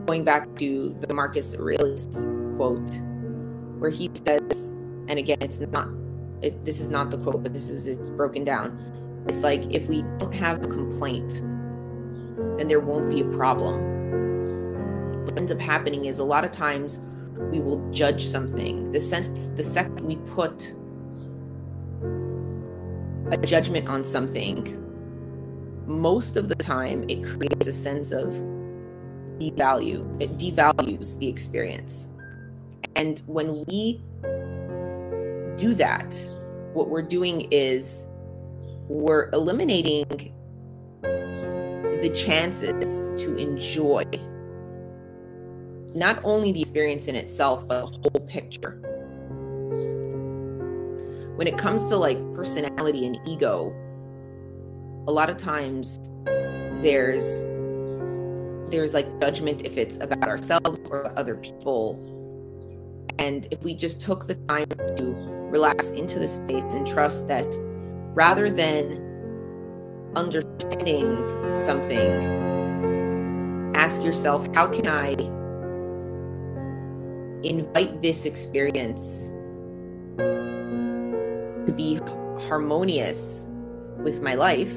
Going 0.06 0.26
back 0.26 0.54
to 0.58 0.94
the 1.00 1.14
marcus 1.14 1.56
aurelius 1.56 2.28
quote 2.58 2.92
where 3.80 3.90
he 3.90 4.12
says 4.26 4.76
and 5.08 5.18
again 5.18 5.38
it's 5.40 5.62
not 5.62 5.88
it, 6.42 6.66
this 6.66 6.82
is 6.82 6.90
not 6.90 7.10
the 7.10 7.18
quote 7.18 7.42
but 7.42 7.54
this 7.54 7.70
is 7.70 7.88
it's 7.88 8.10
broken 8.10 8.44
down. 8.44 8.78
It's 9.30 9.44
like 9.44 9.64
if 9.74 9.88
we 9.88 10.02
don't 10.18 10.36
have 10.36 10.62
a 10.62 10.68
complaint 10.68 11.42
then 12.58 12.68
there 12.68 12.82
won't 12.82 13.10
be 13.10 13.22
a 13.22 13.26
problem. 13.38 15.24
What 15.24 15.38
ends 15.38 15.54
up 15.54 15.62
happening 15.62 16.04
is 16.04 16.20
a 16.20 16.26
lot 16.26 16.44
of 16.44 16.52
times 16.52 17.00
we 17.50 17.62
will 17.62 17.90
judge 17.92 18.26
something. 18.26 18.92
The 18.92 19.00
sense 19.00 19.48
the 19.48 19.64
second 19.64 20.06
we 20.06 20.18
put 20.34 20.74
a 23.32 23.38
judgment 23.38 23.88
on 23.88 24.04
something, 24.04 24.80
most 25.88 26.38
of 26.38 26.50
the 26.50 26.56
time 26.56 27.06
it 27.10 27.24
creates 27.24 27.68
a 27.68 27.74
sense 27.74 28.12
of 28.12 28.34
devalue. 29.40 30.22
It 30.22 30.38
devalues 30.38 31.18
the 31.20 31.28
experience. 31.28 32.10
And 32.96 33.22
when 33.26 33.66
we 33.66 34.02
do 35.58 35.74
that, 35.76 36.16
what 36.74 36.90
we're 36.90 37.02
doing 37.02 37.48
is 37.52 38.08
we're 38.88 39.30
eliminating 39.32 40.06
the 41.02 42.12
chances 42.16 43.02
to 43.24 43.36
enjoy 43.36 44.04
not 45.96 46.20
only 46.24 46.52
the 46.52 46.62
experience 46.62 47.08
in 47.08 47.16
itself, 47.16 47.68
but 47.68 47.86
the 47.86 48.10
whole 48.10 48.28
picture. 48.28 48.93
When 51.36 51.48
it 51.48 51.58
comes 51.58 51.86
to 51.86 51.98
like 51.98 52.18
personality 52.36 53.08
and 53.08 53.20
ego, 53.26 53.74
a 55.08 55.12
lot 55.12 55.32
of 55.32 55.38
times 55.38 56.00
there's 56.84 57.44
there's 58.70 58.94
like 58.94 59.08
judgment 59.20 59.66
if 59.66 59.78
it's 59.78 59.98
about 59.98 60.28
ourselves 60.28 60.80
or 60.92 61.12
other 61.18 61.36
people. 61.36 62.00
And 63.18 63.48
if 63.52 63.64
we 63.64 63.74
just 63.74 64.00
took 64.02 64.28
the 64.28 64.36
time 64.48 64.66
to 64.98 65.04
relax 65.50 65.90
into 65.90 66.20
the 66.20 66.28
space 66.28 66.66
and 66.74 66.86
trust 66.86 67.28
that 67.28 67.46
rather 68.14 68.50
than 68.50 69.02
understanding 70.16 71.18
something, 71.56 72.12
ask 73.76 74.04
yourself, 74.04 74.48
how 74.54 74.68
can 74.68 74.88
I 74.88 75.14
invite 77.44 78.02
this 78.02 78.26
experience 78.26 79.34
to 81.66 81.72
be 81.72 82.00
harmonious 82.48 83.48
with 83.98 84.22
my 84.22 84.34
life 84.34 84.74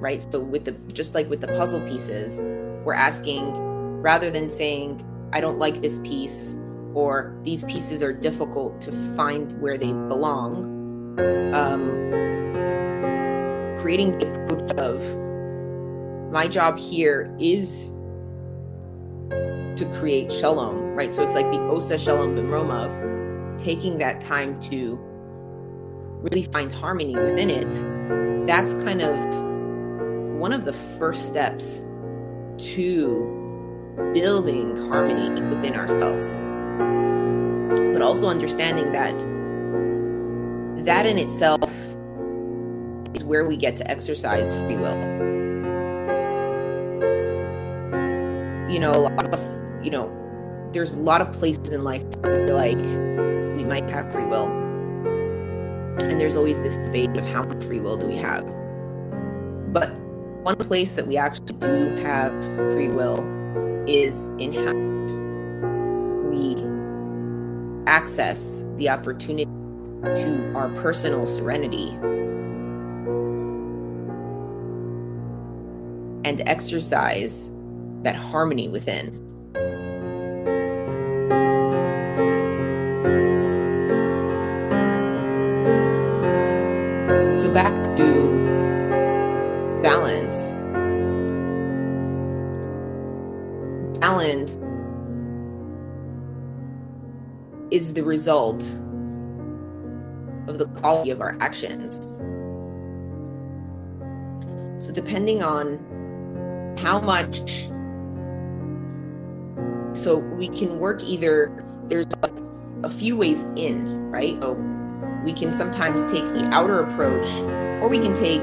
right 0.00 0.30
so 0.30 0.40
with 0.40 0.64
the 0.64 0.72
just 0.92 1.14
like 1.14 1.28
with 1.28 1.40
the 1.40 1.48
puzzle 1.48 1.80
pieces 1.88 2.44
we're 2.84 2.94
asking 2.94 3.52
rather 4.00 4.30
than 4.30 4.48
saying 4.48 5.04
i 5.32 5.40
don't 5.40 5.58
like 5.58 5.80
this 5.80 5.98
piece 5.98 6.56
or 6.94 7.36
these 7.42 7.64
pieces 7.64 8.02
are 8.02 8.12
difficult 8.12 8.80
to 8.80 8.92
find 9.16 9.52
where 9.60 9.76
they 9.76 9.92
belong 9.92 10.64
um, 11.52 11.88
creating 13.80 14.16
the 14.18 14.30
approach 14.30 14.70
of 14.72 15.02
my 16.30 16.46
job 16.46 16.78
here 16.78 17.34
is 17.38 17.92
to 19.30 19.88
create 19.98 20.30
shalom, 20.30 20.94
right? 20.94 21.12
So 21.12 21.22
it's 21.22 21.34
like 21.34 21.50
the 21.50 21.60
Osa 21.68 21.98
Shalom 21.98 22.34
B'mromav, 22.36 22.90
taking 23.58 23.98
that 23.98 24.20
time 24.20 24.60
to 24.62 24.98
really 26.20 26.44
find 26.44 26.72
harmony 26.72 27.16
within 27.16 27.50
it. 27.50 27.70
That's 28.46 28.72
kind 28.84 29.02
of 29.02 29.16
one 30.38 30.52
of 30.52 30.64
the 30.64 30.72
first 30.72 31.26
steps 31.26 31.84
to 32.74 33.34
building 34.14 34.76
harmony 34.88 35.30
within 35.48 35.74
ourselves. 35.74 36.34
But 37.92 38.02
also 38.02 38.28
understanding 38.28 38.92
that 38.92 39.18
that 40.84 41.06
in 41.06 41.18
itself 41.18 41.70
is 43.14 43.24
where 43.24 43.46
we 43.46 43.56
get 43.56 43.76
to 43.76 43.90
exercise 43.90 44.54
free 44.54 44.76
will 44.76 45.18
you 48.68 48.78
know, 48.78 48.92
a 48.92 49.00
lot 49.00 49.24
of 49.24 49.32
us, 49.32 49.62
you 49.82 49.90
know, 49.90 50.12
there's 50.72 50.92
a 50.92 50.98
lot 50.98 51.20
of 51.22 51.32
places 51.32 51.72
in 51.72 51.84
life 51.84 52.04
like 52.48 52.78
we 53.58 53.64
might 53.64 53.90
have 53.90 54.10
free 54.12 54.24
will. 54.24 54.46
And 55.98 56.20
there's 56.20 56.36
always 56.36 56.60
this 56.62 56.76
debate 56.76 57.16
of 57.16 57.26
how 57.26 57.42
much 57.42 57.64
free 57.64 57.80
will 57.80 57.96
do 57.96 58.06
we 58.06 58.16
have. 58.16 58.46
But 59.72 59.92
one 60.44 60.54
place 60.54 60.92
that 60.92 61.08
we 61.08 61.16
actually 61.16 61.54
do 61.54 61.96
have 61.96 62.32
free 62.72 62.86
will 62.86 63.18
is 63.88 64.28
in 64.38 64.52
how 64.52 64.72
we 66.30 66.54
access 67.88 68.64
the 68.76 68.88
opportunity 68.88 69.50
to 70.04 70.52
our 70.54 70.68
personal 70.80 71.26
serenity 71.26 71.88
and 76.24 76.42
exercise 76.46 77.50
that 78.02 78.14
harmony 78.14 78.68
within. 78.68 79.27
Back 87.58 87.96
to 87.96 88.04
balance. 89.82 90.54
Balance 93.98 94.60
is 97.72 97.94
the 97.94 98.04
result 98.04 98.62
of 100.46 100.58
the 100.58 100.68
quality 100.76 101.10
of 101.10 101.20
our 101.20 101.36
actions. 101.40 102.02
So, 104.78 104.92
depending 104.92 105.42
on 105.42 106.76
how 106.78 107.00
much 107.00 107.64
so 109.98 110.18
we 110.18 110.46
can 110.46 110.78
work 110.78 111.02
either, 111.02 111.64
there's 111.88 112.06
a 112.84 112.90
few 112.90 113.16
ways 113.16 113.42
in, 113.56 114.08
right? 114.12 114.40
So 114.44 114.54
we 115.28 115.34
can 115.34 115.52
sometimes 115.52 116.04
take 116.06 116.24
the 116.32 116.48
outer 116.54 116.80
approach 116.80 117.26
or 117.82 117.88
we 117.88 117.98
can 117.98 118.14
take 118.14 118.42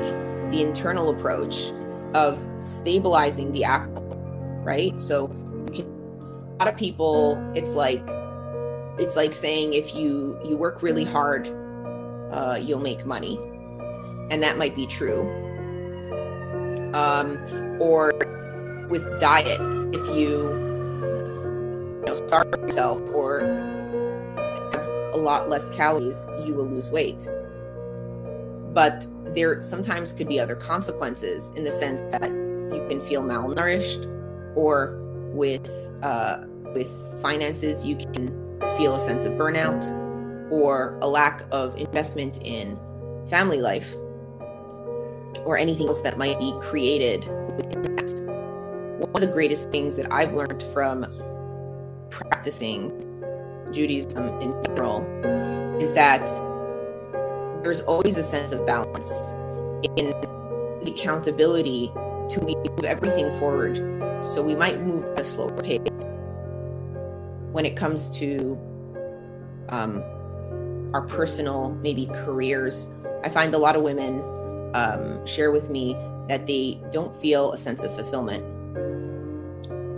the 0.51 0.61
internal 0.61 1.09
approach 1.09 1.71
of 2.13 2.39
stabilizing 2.59 3.51
the 3.53 3.63
axle, 3.63 4.03
right? 4.63 5.01
So 5.01 5.25
a 5.73 6.55
lot 6.59 6.67
of 6.67 6.77
people, 6.77 7.41
it's 7.55 7.73
like 7.73 8.03
it's 8.99 9.15
like 9.15 9.33
saying 9.33 9.73
if 9.73 9.95
you 9.95 10.39
you 10.45 10.57
work 10.57 10.83
really 10.83 11.03
hard, 11.03 11.47
uh, 12.31 12.59
you'll 12.61 12.79
make 12.91 13.03
money, 13.03 13.39
and 14.29 14.43
that 14.43 14.55
might 14.59 14.75
be 14.75 14.85
true. 14.85 15.21
Um, 16.93 17.39
or 17.81 18.13
with 18.89 19.03
diet, 19.19 19.59
if 19.91 20.07
you 20.15 20.53
you 21.97 22.03
know 22.05 22.15
starve 22.27 22.53
yourself 22.61 23.01
or 23.11 23.39
a 25.15 25.17
lot 25.17 25.49
less 25.49 25.69
calories, 25.69 26.27
you 26.45 26.53
will 26.53 26.67
lose 26.67 26.91
weight. 26.91 27.27
But 28.73 29.07
there 29.33 29.61
sometimes 29.61 30.11
could 30.11 30.27
be 30.27 30.39
other 30.39 30.55
consequences 30.55 31.51
in 31.55 31.63
the 31.63 31.71
sense 31.71 32.01
that 32.11 32.29
you 32.29 32.85
can 32.89 33.01
feel 33.01 33.23
malnourished 33.23 34.11
or 34.55 34.99
with 35.33 35.69
uh, 36.03 36.43
with 36.73 36.91
finances 37.21 37.85
you 37.85 37.95
can 37.95 38.27
feel 38.77 38.95
a 38.95 38.99
sense 38.99 39.23
of 39.23 39.33
burnout 39.33 39.83
or 40.51 40.97
a 41.01 41.07
lack 41.07 41.43
of 41.51 41.75
investment 41.77 42.41
in 42.43 42.77
family 43.27 43.61
life 43.61 43.95
or 45.45 45.57
anything 45.57 45.87
else 45.87 46.01
that 46.01 46.17
might 46.17 46.37
be 46.39 46.53
created. 46.61 47.25
One 48.99 49.11
of 49.15 49.21
the 49.21 49.33
greatest 49.33 49.69
things 49.71 49.95
that 49.95 50.11
I've 50.11 50.33
learned 50.33 50.63
from 50.73 51.05
practicing 52.09 52.94
Judaism 53.75 54.39
in 54.39 54.55
general 54.63 55.01
is 55.81 55.91
that 55.93 56.25
there's 57.61 57.81
always 57.81 58.17
a 58.17 58.23
sense 58.23 58.53
of 58.53 58.65
balance 58.65 59.33
in 59.97 60.11
the 60.81 60.93
accountability 60.95 61.91
to 62.29 62.41
move 62.41 62.85
everything 62.85 63.37
forward. 63.37 63.75
So 64.23 64.41
we 64.41 64.55
might 64.55 64.79
move 64.79 65.03
at 65.03 65.19
a 65.19 65.23
slower 65.25 65.61
pace 65.61 65.81
when 67.51 67.65
it 67.65 67.75
comes 67.75 68.09
to 68.17 68.57
um, 69.69 70.01
our 70.93 71.01
personal, 71.01 71.75
maybe 71.81 72.05
careers. 72.07 72.95
I 73.23 73.29
find 73.29 73.53
a 73.53 73.57
lot 73.57 73.75
of 73.75 73.81
women 73.81 74.21
um, 74.73 75.25
share 75.25 75.51
with 75.51 75.69
me 75.69 75.97
that 76.29 76.47
they 76.47 76.79
don't 76.93 77.13
feel 77.21 77.51
a 77.51 77.57
sense 77.57 77.83
of 77.83 77.93
fulfillment. 77.93 78.43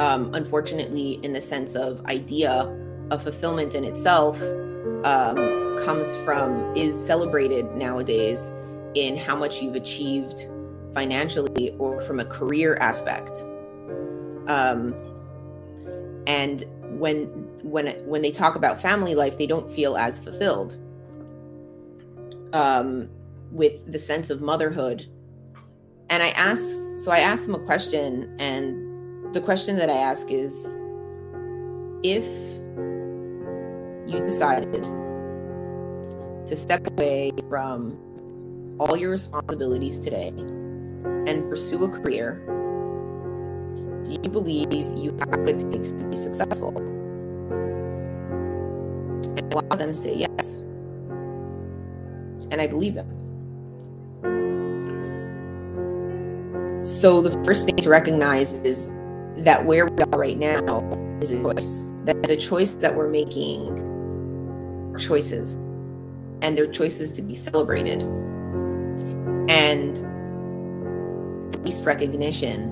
Um, 0.02 0.34
unfortunately, 0.34 1.20
in 1.24 1.34
the 1.34 1.42
sense 1.42 1.76
of 1.76 2.04
idea 2.06 2.74
of 3.12 3.24
fulfillment 3.24 3.74
in 3.76 3.84
itself, 3.84 4.42
um, 5.04 5.78
comes 5.84 6.16
from 6.18 6.76
is 6.76 6.94
celebrated 6.96 7.76
nowadays 7.76 8.52
in 8.96 9.16
how 9.16 9.36
much 9.36 9.62
you've 9.62 9.76
achieved 9.76 10.48
financially 10.94 11.76
or 11.78 12.02
from 12.02 12.20
a 12.20 12.26
career 12.26 12.76
aspect. 12.82 13.38
Um, 14.48 14.96
and 16.26 16.66
when 17.00 17.26
when 17.64 17.88
when 18.06 18.22
they 18.22 18.32
talk 18.32 18.56
about 18.56 18.82
family 18.82 19.16
life, 19.16 19.38
they 19.38 19.48
don't 19.48 19.70
feel 19.70 19.98
as 19.98 20.20
fulfilled 20.20 20.78
um, 22.54 23.10
with 23.52 23.92
the 23.92 24.00
sense 24.00 24.30
of 24.30 24.42
motherhood. 24.42 25.08
And 26.10 26.24
I 26.24 26.30
asked, 26.30 27.00
so 27.00 27.12
I 27.12 27.20
asked 27.20 27.46
them 27.46 27.56
a 27.56 27.66
question, 27.66 28.34
and 28.40 29.34
the 29.34 29.42
question 29.42 29.76
that 29.76 29.90
I 29.90 29.98
ask 29.98 30.32
is, 30.32 30.66
if 32.02 32.26
you 34.08 34.20
decided 34.22 34.84
to 36.48 36.56
step 36.56 36.88
away 36.92 37.32
from 37.50 37.98
all 38.80 38.96
your 38.96 39.12
responsibilities 39.12 40.00
today 40.00 40.30
and 41.28 41.50
pursue 41.50 41.84
a 41.84 41.90
career, 41.90 42.42
do 44.06 44.12
you 44.12 44.30
believe 44.30 44.72
you 44.72 45.16
have 45.20 45.40
what 45.40 45.50
it 45.50 45.72
takes 45.72 45.92
to 45.92 46.06
be 46.06 46.16
successful? 46.16 46.78
And 49.36 49.54
a 49.54 49.56
lot 49.56 49.66
of 49.72 49.80
them 49.80 49.94
say 49.94 50.16
yes. 50.16 50.60
And 52.50 52.62
I 52.62 52.68
believe 52.68 52.96
them. 52.96 53.10
So 56.86 57.22
the 57.22 57.32
first 57.44 57.66
thing 57.66 57.76
to 57.76 57.90
recognize 57.90 58.54
is 58.54 58.94
that 59.40 59.66
where 59.66 59.88
we 59.88 60.04
are 60.04 60.18
right 60.18 60.38
now 60.38 60.60
is 61.22 61.32
a 61.32 61.42
choice. 61.42 61.92
That 62.06 62.24
the 62.24 62.38
choice 62.38 62.72
that 62.72 62.96
we're 62.96 63.10
making 63.10 63.87
choices. 64.98 65.56
And 66.42 66.58
they're 66.58 66.72
choices 66.72 67.12
to 67.14 67.22
be 67.22 67.36
celebrated. 67.36 68.02
And 69.50 69.98
least 71.68 71.84
recognition. 71.84 72.72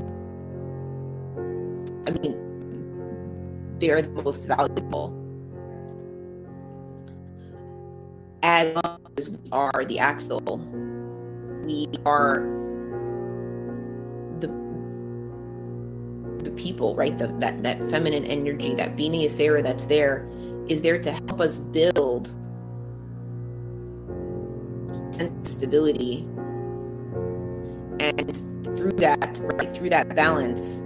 I 2.07 2.11
mean, 2.11 2.33
they're 3.77 4.01
the 4.01 4.23
most 4.23 4.47
valuable. 4.47 5.11
As 8.41 8.73
long 8.73 8.99
as 9.17 9.29
we 9.29 9.37
are 9.51 9.83
the 9.83 9.99
axle, 9.99 10.63
we 11.65 11.87
are 12.05 12.39
the 14.39 14.47
the 16.45 16.51
people, 16.51 16.95
right? 16.95 17.17
The, 17.17 17.27
that 17.43 17.63
that 17.63 17.77
feminine 17.89 18.23
energy, 18.23 18.75
that 18.75 18.95
Bina 18.95 19.17
Yesera 19.17 19.61
that's 19.61 19.87
there, 19.87 20.25
is 20.67 20.81
there 20.81 20.99
to 20.99 21.11
help 21.11 21.39
us 21.39 21.59
build 21.59 22.35
stability. 25.43 26.27
And 27.99 28.35
through 28.77 28.93
that, 28.93 29.39
right 29.43 29.69
through 29.69 29.89
that 29.89 30.15
balance, 30.15 30.81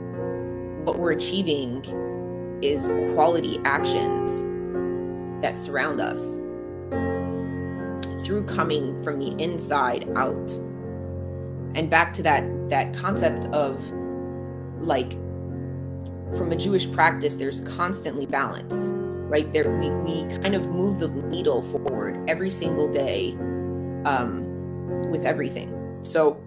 what 0.86 1.00
we're 1.00 1.12
achieving 1.12 1.84
is 2.62 2.88
quality 3.14 3.60
actions 3.66 4.46
that 5.42 5.58
surround 5.58 6.00
us 6.00 6.36
through 8.26 8.44
coming 8.46 9.02
from 9.02 9.20
the 9.20 9.32
inside 9.42 10.10
out 10.16 10.52
and 11.76 11.90
back 11.90 12.12
to 12.14 12.22
that 12.22 12.44
that 12.70 12.94
concept 12.94 13.46
of 13.54 13.82
like 14.82 15.14
from 16.36 16.52
a 16.52 16.56
jewish 16.56 16.92
practice 16.92 17.36
there's 17.36 17.62
constantly 17.62 18.26
balance 18.26 18.90
right 19.30 19.52
there 19.54 19.72
we, 19.78 19.90
we 20.02 20.38
kind 20.40 20.56
of 20.56 20.68
move 20.68 21.00
the 21.00 21.08
needle 21.08 21.62
forward 21.62 22.20
every 22.30 22.50
single 22.50 22.92
day 22.92 23.32
um, 24.06 24.44
with 25.10 25.26
everything 25.26 25.74
so 26.04 26.42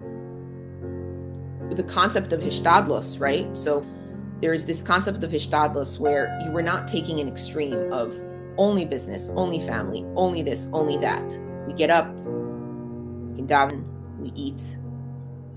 the 1.71 1.83
concept 1.83 2.31
of 2.33 2.39
hishtadlus 2.41 3.19
right 3.19 3.57
so 3.57 3.85
there 4.41 4.53
is 4.53 4.65
this 4.65 4.81
concept 4.81 5.23
of 5.23 5.31
hishtadlus 5.31 5.99
where 5.99 6.37
you 6.43 6.51
were 6.51 6.61
not 6.61 6.87
taking 6.87 7.19
an 7.19 7.27
extreme 7.27 7.91
of 7.93 8.13
only 8.57 8.85
business, 8.85 9.29
only 9.29 9.59
family, 9.59 10.05
only 10.15 10.41
this, 10.41 10.67
only 10.73 10.97
that. 10.97 11.39
We 11.67 11.73
get 11.73 11.89
up, 11.89 12.07
we 12.07 13.37
can 13.37 13.47
daven, 13.47 13.83
we 14.19 14.31
eat, 14.35 14.77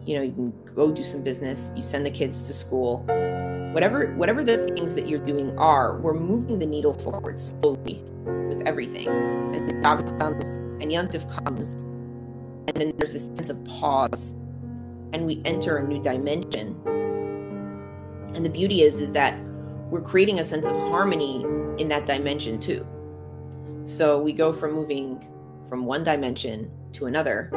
you 0.05 0.17
know, 0.17 0.23
you 0.23 0.33
can 0.33 0.75
go 0.75 0.93
do 0.93 1.03
some 1.03 1.23
business, 1.23 1.73
you 1.77 1.83
send 1.83 2.07
the 2.07 2.11
kids 2.11 2.47
to 2.47 2.53
school. 2.53 3.05
Whatever 3.77 4.07
whatever 4.15 4.43
the 4.43 4.57
things 4.69 4.95
that 4.95 5.07
you're 5.07 5.21
doing 5.21 5.55
are, 5.59 5.99
we're 5.99 6.15
moving 6.15 6.59
the 6.59 6.65
needle 6.65 6.95
forward 6.95 7.39
slowly 7.39 8.03
with 8.49 8.67
everything. 8.67 9.07
And 9.07 9.71
Daven 9.85 10.19
comes 10.19 10.47
and 10.81 10.91
Yontif 10.91 11.29
comes, 11.45 11.75
and 11.83 12.73
then 12.73 12.95
there's 12.97 13.13
this 13.13 13.27
sense 13.27 13.51
of 13.51 13.63
pause, 13.67 14.33
and 15.13 15.27
we 15.27 15.43
enter 15.45 15.77
a 15.77 15.87
new 15.87 16.03
dimension 16.03 16.75
and 18.35 18.47
the 18.47 18.49
beauty 18.49 18.81
is 18.81 18.99
is 18.99 19.13
that 19.13 19.39
we're 19.91 20.01
creating 20.01 20.41
a 20.41 20.45
sense 20.45 20.65
of 20.65 20.75
harmony 20.75 21.45
in 21.77 21.89
that 21.89 22.07
dimension 22.07 22.59
too. 22.59 22.87
So 23.85 24.23
we 24.23 24.33
go 24.33 24.55
from 24.55 24.73
moving 24.73 25.23
from 25.69 25.85
one 25.85 26.03
dimension 26.03 26.71
to 26.93 27.05
another, 27.05 27.51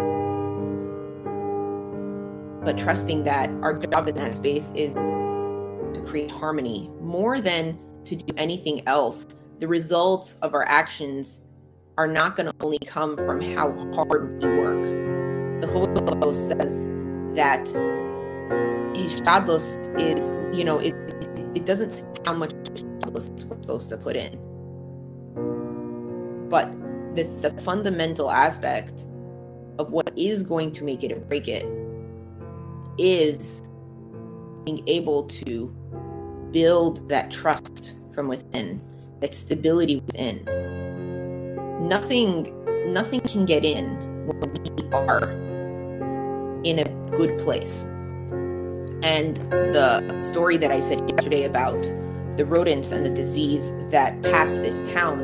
but 2.65 2.77
trusting 2.77 3.23
that 3.23 3.49
our 3.61 3.77
job 3.77 4.09
in 4.09 4.15
that 4.15 4.35
space 4.35 4.69
is 4.75 4.97
to 5.93 6.01
create 6.01 6.31
harmony 6.31 6.89
more 7.01 7.39
than 7.39 7.77
to 8.05 8.15
do 8.15 8.33
anything 8.37 8.87
else. 8.87 9.25
The 9.59 9.67
results 9.67 10.35
of 10.41 10.53
our 10.53 10.67
actions 10.67 11.41
are 11.97 12.07
not 12.07 12.35
going 12.35 12.47
to 12.47 12.53
only 12.61 12.79
come 12.79 13.17
from 13.17 13.41
how 13.41 13.71
hard 13.93 14.41
we 14.41 14.49
work. 14.49 15.61
The 15.61 15.67
Holy 15.67 16.21
Ghost 16.21 16.47
says 16.47 16.89
that 17.35 17.65
Hishtadlus 18.95 19.77
is, 19.99 20.57
you 20.57 20.63
know, 20.63 20.79
it, 20.79 20.95
it 21.55 21.65
doesn't 21.65 21.91
say 21.91 22.05
how 22.25 22.33
much 22.33 22.53
we're 23.11 23.19
supposed 23.19 23.89
to 23.89 23.97
put 23.97 24.15
in. 24.15 24.39
But 26.49 26.71
the, 27.15 27.23
the 27.41 27.51
fundamental 27.61 28.31
aspect 28.31 29.05
of 29.77 29.91
what 29.91 30.11
is 30.17 30.43
going 30.43 30.71
to 30.73 30.83
make 30.83 31.03
it 31.03 31.11
or 31.11 31.19
break 31.19 31.47
it 31.47 31.65
is 32.97 33.61
being 34.65 34.83
able 34.87 35.23
to 35.23 35.73
build 36.51 37.07
that 37.09 37.31
trust 37.31 37.95
from 38.13 38.27
within, 38.27 38.81
that 39.21 39.35
stability 39.35 39.97
within. 40.07 40.43
Nothing 41.87 42.55
nothing 42.93 43.21
can 43.21 43.45
get 43.45 43.63
in 43.63 43.85
when 44.25 44.39
we 44.53 44.89
are 44.91 45.29
in 46.63 46.79
a 46.79 46.85
good 47.15 47.39
place. 47.39 47.83
And 49.03 49.37
the 49.73 50.19
story 50.19 50.57
that 50.57 50.71
I 50.71 50.79
said 50.79 50.99
yesterday 51.09 51.43
about 51.43 51.81
the 52.35 52.45
rodents 52.45 52.91
and 52.91 53.05
the 53.05 53.09
disease 53.09 53.71
that 53.89 54.21
passed 54.23 54.61
this 54.61 54.79
town, 54.93 55.19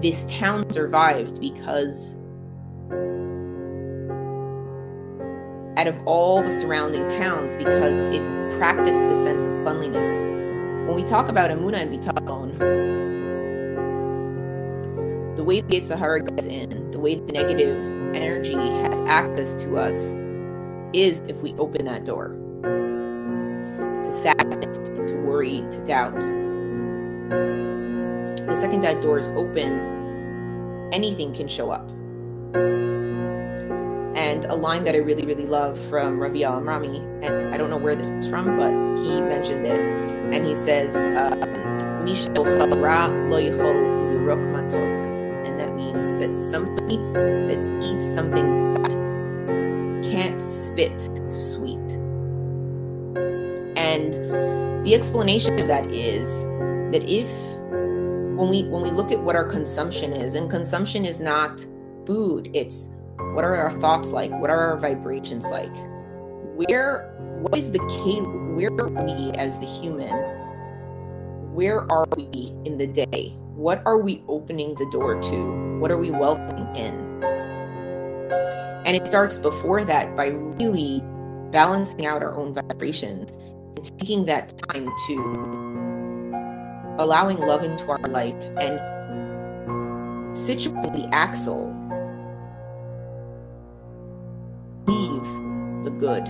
this 0.00 0.24
town 0.28 0.70
survived 0.70 1.40
because 1.40 2.16
out 5.76 5.86
of 5.86 6.02
all 6.04 6.42
the 6.42 6.50
surrounding 6.50 7.08
towns, 7.08 7.54
because 7.54 7.98
it 7.98 8.22
practiced 8.58 9.00
the 9.00 9.14
sense 9.14 9.46
of 9.46 9.62
cleanliness. 9.62 10.08
When 10.88 10.94
we 10.94 11.04
talk 11.04 11.28
about 11.28 11.50
Amuna 11.50 11.82
and 11.82 11.90
Bitachon, 11.92 12.58
the 15.36 15.44
way 15.44 15.60
the 15.60 15.80
Sahara 15.80 16.22
gets 16.22 16.46
in, 16.46 16.90
the 16.90 16.98
way 16.98 17.14
the 17.14 17.32
negative 17.32 17.82
energy 18.14 18.54
has 18.54 19.00
access 19.06 19.52
to 19.62 19.76
us, 19.76 20.16
is 20.92 21.20
if 21.28 21.36
we 21.36 21.54
open 21.54 21.84
that 21.86 22.04
door 22.04 22.36
to 24.04 24.10
sadness, 24.10 24.78
to 24.98 25.14
worry, 25.22 25.64
to 25.70 25.84
doubt. 25.86 26.20
The 28.46 28.56
second 28.56 28.80
that 28.82 29.00
door 29.00 29.18
is 29.18 29.28
open, 29.28 30.90
anything 30.92 31.32
can 31.32 31.46
show 31.46 31.70
up. 31.70 31.88
And 34.40 34.50
a 34.50 34.54
line 34.54 34.84
that 34.84 34.94
I 34.94 34.98
really, 34.98 35.26
really 35.26 35.44
love 35.44 35.78
from 35.78 36.18
Ravi 36.18 36.40
Amrami, 36.40 37.04
and 37.22 37.54
I 37.54 37.58
don't 37.58 37.68
know 37.68 37.76
where 37.76 37.94
this 37.94 38.08
is 38.08 38.26
from, 38.26 38.56
but 38.56 38.72
he 39.04 39.20
mentioned 39.20 39.66
it, 39.66 39.78
and 39.78 40.46
he 40.46 40.56
says, 40.56 40.96
uh, 40.96 41.36
and 45.44 45.60
that 45.60 45.74
means 45.76 46.16
that 46.16 46.42
somebody 46.42 46.96
that 46.96 47.82
eats 47.82 48.06
something 48.06 48.74
bad 48.76 50.04
can't 50.10 50.40
spit 50.40 51.10
sweet. 51.28 51.76
And 53.76 54.14
the 54.86 54.94
explanation 54.94 55.60
of 55.60 55.68
that 55.68 55.90
is 55.90 56.44
that 56.92 57.02
if 57.06 57.28
when 58.38 58.48
we 58.48 58.64
when 58.64 58.80
we 58.80 58.90
look 58.90 59.12
at 59.12 59.20
what 59.20 59.36
our 59.36 59.44
consumption 59.44 60.14
is, 60.14 60.34
and 60.34 60.48
consumption 60.50 61.04
is 61.04 61.20
not 61.20 61.62
food, 62.06 62.48
it's 62.54 62.94
what 63.34 63.44
are 63.44 63.56
our 63.56 63.72
thoughts 63.72 64.10
like? 64.10 64.30
What 64.32 64.50
are 64.50 64.70
our 64.70 64.76
vibrations 64.76 65.46
like? 65.46 65.74
Where 66.54 67.06
what 67.40 67.56
is 67.56 67.72
the 67.72 67.78
key 67.88 68.20
where 68.20 68.70
are 68.72 68.90
we 68.90 69.30
as 69.32 69.58
the 69.58 69.66
human? 69.66 70.10
Where 71.54 71.90
are 71.90 72.06
we 72.16 72.52
in 72.64 72.76
the 72.78 72.86
day? 72.86 73.34
What 73.54 73.82
are 73.86 73.98
we 73.98 74.22
opening 74.28 74.74
the 74.74 74.88
door 74.90 75.20
to? 75.20 75.78
What 75.78 75.90
are 75.90 75.96
we 75.96 76.10
welcoming 76.10 76.74
in? 76.76 77.22
And 78.84 78.96
it 78.96 79.06
starts 79.06 79.36
before 79.36 79.84
that 79.84 80.16
by 80.16 80.26
really 80.26 81.02
balancing 81.50 82.06
out 82.06 82.22
our 82.22 82.34
own 82.34 82.54
vibrations 82.54 83.30
and 83.76 83.98
taking 83.98 84.26
that 84.26 84.52
time 84.68 84.90
to 85.06 85.16
allowing 86.98 87.38
love 87.38 87.64
into 87.64 87.88
our 87.88 87.98
life 88.08 88.50
and 88.58 88.78
situating 90.36 90.92
the 90.94 91.08
axle. 91.14 91.74
Good. 96.00 96.26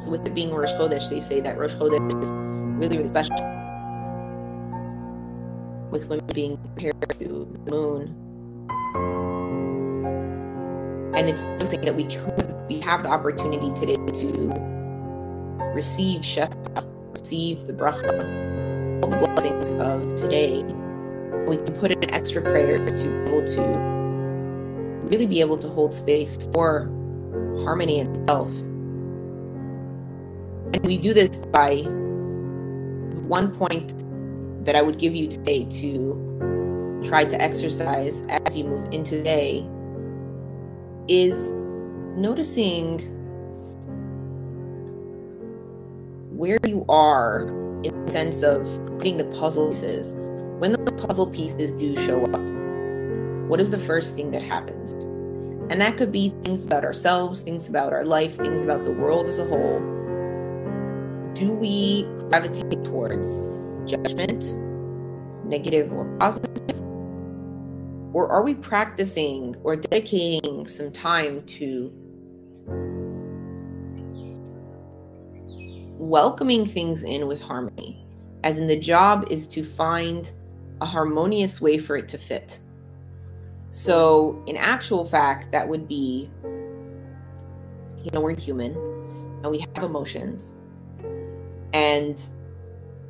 So, 0.00 0.10
with 0.10 0.26
it 0.26 0.34
being 0.34 0.54
Rosh 0.54 0.70
Chodesh, 0.72 1.10
they 1.10 1.20
say 1.20 1.40
that 1.40 1.58
Rosh 1.58 1.74
Chodesh 1.74 2.22
is 2.22 2.30
really, 2.78 2.98
really 2.98 3.08
special. 3.08 3.36
With 5.90 6.08
women 6.08 6.26
being 6.34 6.56
compared 6.58 7.18
to 7.18 7.48
the 7.64 7.70
moon 7.70 8.26
and 11.16 11.30
it's 11.30 11.46
interesting 11.46 11.80
that 11.80 11.96
we 11.96 12.04
could 12.04 12.54
we 12.68 12.78
have 12.80 13.02
the 13.02 13.08
opportunity 13.08 13.72
today 13.72 13.96
to 13.96 14.52
receive 15.74 16.20
shefa, 16.20 16.84
receive 17.12 17.66
the 17.66 17.72
bracha, 17.72 19.02
all 19.02 19.08
the 19.08 19.16
blessings 19.16 19.70
of 19.80 20.14
today. 20.14 20.62
We 21.46 21.56
can 21.56 21.74
put 21.78 21.92
in 21.92 22.14
extra 22.14 22.42
prayers 22.42 23.02
to 23.02 23.08
be 23.08 23.30
able 23.30 23.46
to 23.46 23.62
really 25.08 25.26
be 25.26 25.40
able 25.40 25.56
to 25.58 25.68
hold 25.68 25.94
space 25.94 26.36
for 26.52 26.90
harmony 27.62 28.00
and 28.00 28.28
self. 28.28 28.48
And 30.74 30.84
we 30.84 30.98
do 30.98 31.14
this 31.14 31.36
by 31.46 31.82
one 33.28 33.54
point 33.56 34.02
that 34.64 34.76
I 34.76 34.82
would 34.82 34.98
give 34.98 35.14
you 35.14 35.28
today 35.28 35.64
to 35.64 37.02
try 37.04 37.24
to 37.24 37.40
exercise 37.40 38.22
as 38.28 38.56
you 38.56 38.64
move 38.64 38.92
into 38.92 39.16
the 39.16 39.22
day 39.22 39.66
is 41.08 41.52
noticing 42.16 42.98
where 46.36 46.58
you 46.66 46.84
are 46.88 47.48
in 47.84 48.04
the 48.06 48.12
sense 48.12 48.42
of 48.42 48.64
putting 48.98 49.16
the 49.16 49.24
puzzle 49.26 49.68
pieces. 49.68 50.14
When 50.58 50.72
the 50.72 50.78
puzzle 50.92 51.30
pieces 51.30 51.72
do 51.72 51.96
show 52.04 52.24
up, 52.24 52.40
what 53.48 53.60
is 53.60 53.70
the 53.70 53.78
first 53.78 54.16
thing 54.16 54.30
that 54.32 54.42
happens? 54.42 54.94
And 55.68 55.80
that 55.80 55.96
could 55.96 56.12
be 56.12 56.30
things 56.44 56.64
about 56.64 56.84
ourselves, 56.84 57.40
things 57.40 57.68
about 57.68 57.92
our 57.92 58.04
life, 58.04 58.36
things 58.36 58.62
about 58.62 58.84
the 58.84 58.92
world 58.92 59.26
as 59.26 59.40
a 59.40 59.44
whole. 59.44 59.80
Do 61.34 61.52
we 61.52 62.04
gravitate 62.30 62.84
towards 62.84 63.46
judgment, 63.84 64.54
negative 65.44 65.92
or 65.92 66.04
positive? 66.18 66.80
Or 68.12 68.30
are 68.30 68.42
we 68.42 68.54
practicing 68.54 69.56
or 69.64 69.76
dedicating 69.76 70.68
some 70.68 70.92
time 70.92 71.44
to 71.46 71.92
welcoming 75.98 76.64
things 76.64 77.02
in 77.02 77.26
with 77.26 77.40
harmony? 77.40 78.06
As 78.44 78.58
in, 78.58 78.68
the 78.68 78.78
job 78.78 79.26
is 79.30 79.48
to 79.48 79.64
find 79.64 80.32
a 80.80 80.86
harmonious 80.86 81.60
way 81.60 81.76
for 81.76 81.96
it 81.96 82.08
to 82.10 82.18
fit. 82.18 82.60
So, 83.76 84.42
in 84.46 84.56
actual 84.56 85.04
fact, 85.04 85.52
that 85.52 85.68
would 85.68 85.86
be 85.86 86.30
you 88.02 88.10
know, 88.10 88.22
we're 88.22 88.34
human 88.34 88.72
and 89.42 89.50
we 89.50 89.58
have 89.58 89.84
emotions 89.84 90.54
and 91.74 92.18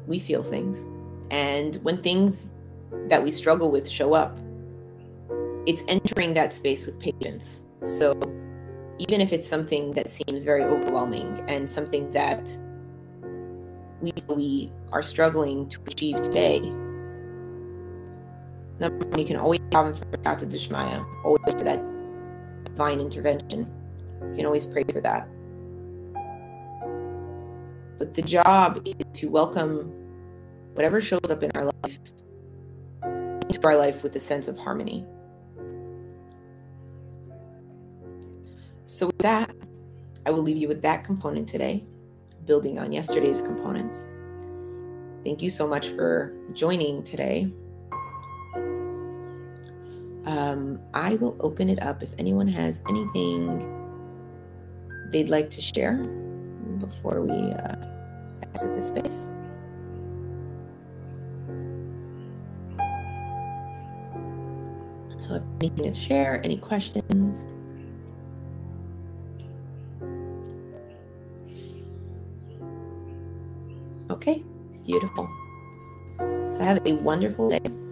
we 0.08 0.18
feel 0.18 0.42
things. 0.42 0.84
And 1.30 1.76
when 1.84 2.02
things 2.02 2.52
that 3.06 3.22
we 3.22 3.30
struggle 3.30 3.70
with 3.70 3.88
show 3.88 4.12
up, 4.12 4.40
it's 5.66 5.84
entering 5.86 6.34
that 6.34 6.52
space 6.52 6.84
with 6.84 6.98
patience. 6.98 7.62
So 7.84 8.18
even 8.98 9.20
if 9.20 9.32
it's 9.32 9.46
something 9.46 9.92
that 9.92 10.10
seems 10.10 10.42
very 10.42 10.64
overwhelming 10.64 11.44
and 11.46 11.70
something 11.70 12.10
that 12.10 12.56
we 14.00 14.12
we 14.26 14.72
are 14.90 15.02
struggling 15.04 15.68
to 15.68 15.78
achieve 15.86 16.20
today, 16.22 16.72
number 18.80 19.06
one, 19.06 19.18
you 19.18 19.24
can 19.24 19.36
always 19.36 19.60
have 19.72 19.98
for 19.98 20.04
Siyata 20.04 20.50
Dishmaya, 20.50 21.06
always 21.24 21.52
for 21.52 21.64
that 21.64 21.82
divine 22.64 23.00
intervention. 23.00 23.70
You 24.30 24.36
can 24.36 24.46
always 24.46 24.66
pray 24.66 24.84
for 24.84 25.00
that. 25.00 25.28
But 27.98 28.14
the 28.14 28.22
job 28.22 28.82
is 28.84 28.94
to 29.20 29.30
welcome 29.30 29.92
whatever 30.74 31.00
shows 31.00 31.30
up 31.30 31.42
in 31.42 31.50
our 31.54 31.64
life 31.64 31.98
into 33.48 33.66
our 33.66 33.76
life 33.76 34.02
with 34.02 34.14
a 34.16 34.20
sense 34.20 34.48
of 34.48 34.58
harmony. 34.58 35.06
So, 38.86 39.06
with 39.06 39.18
that, 39.18 39.50
I 40.24 40.30
will 40.30 40.42
leave 40.42 40.56
you 40.56 40.68
with 40.68 40.82
that 40.82 41.04
component 41.04 41.48
today, 41.48 41.84
building 42.44 42.78
on 42.78 42.92
yesterday's 42.92 43.40
components. 43.40 44.08
Thank 45.24 45.42
you 45.42 45.50
so 45.50 45.66
much 45.66 45.88
for 45.88 46.34
joining 46.52 47.02
today. 47.02 47.52
Um, 50.26 50.80
I 50.92 51.14
will 51.14 51.36
open 51.40 51.68
it 51.68 51.80
up 51.82 52.02
if 52.02 52.12
anyone 52.18 52.48
has 52.48 52.80
anything 52.88 53.72
they'd 55.12 55.30
like 55.30 55.50
to 55.50 55.60
share 55.60 55.98
before 56.78 57.22
we 57.22 57.52
uh, 57.52 57.76
exit 58.42 58.74
this 58.74 58.88
space. 58.88 59.30
So, 65.18 65.36
if 65.36 65.42
anything 65.60 65.92
to 65.92 65.98
share, 65.98 66.40
any 66.44 66.56
questions? 66.58 67.46
Okay, 74.10 74.42
beautiful. 74.84 75.28
So 76.50 76.58
have 76.60 76.86
a 76.86 76.94
wonderful 76.94 77.50
day. 77.50 77.85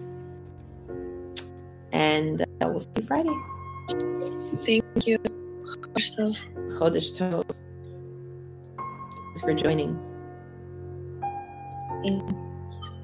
And 1.95 2.43
uh, 2.43 2.45
we'll 2.63 2.81
see 2.81 2.89
you 2.97 3.07
Friday. 3.07 3.37
Thank 4.63 5.07
you. 5.07 5.19
Chodesh 6.77 7.17
Tov. 7.17 7.47
Thanks 9.29 9.43
for 9.43 9.55
joining. 9.55 9.99
Thank 12.03 12.29
you. 12.29 12.54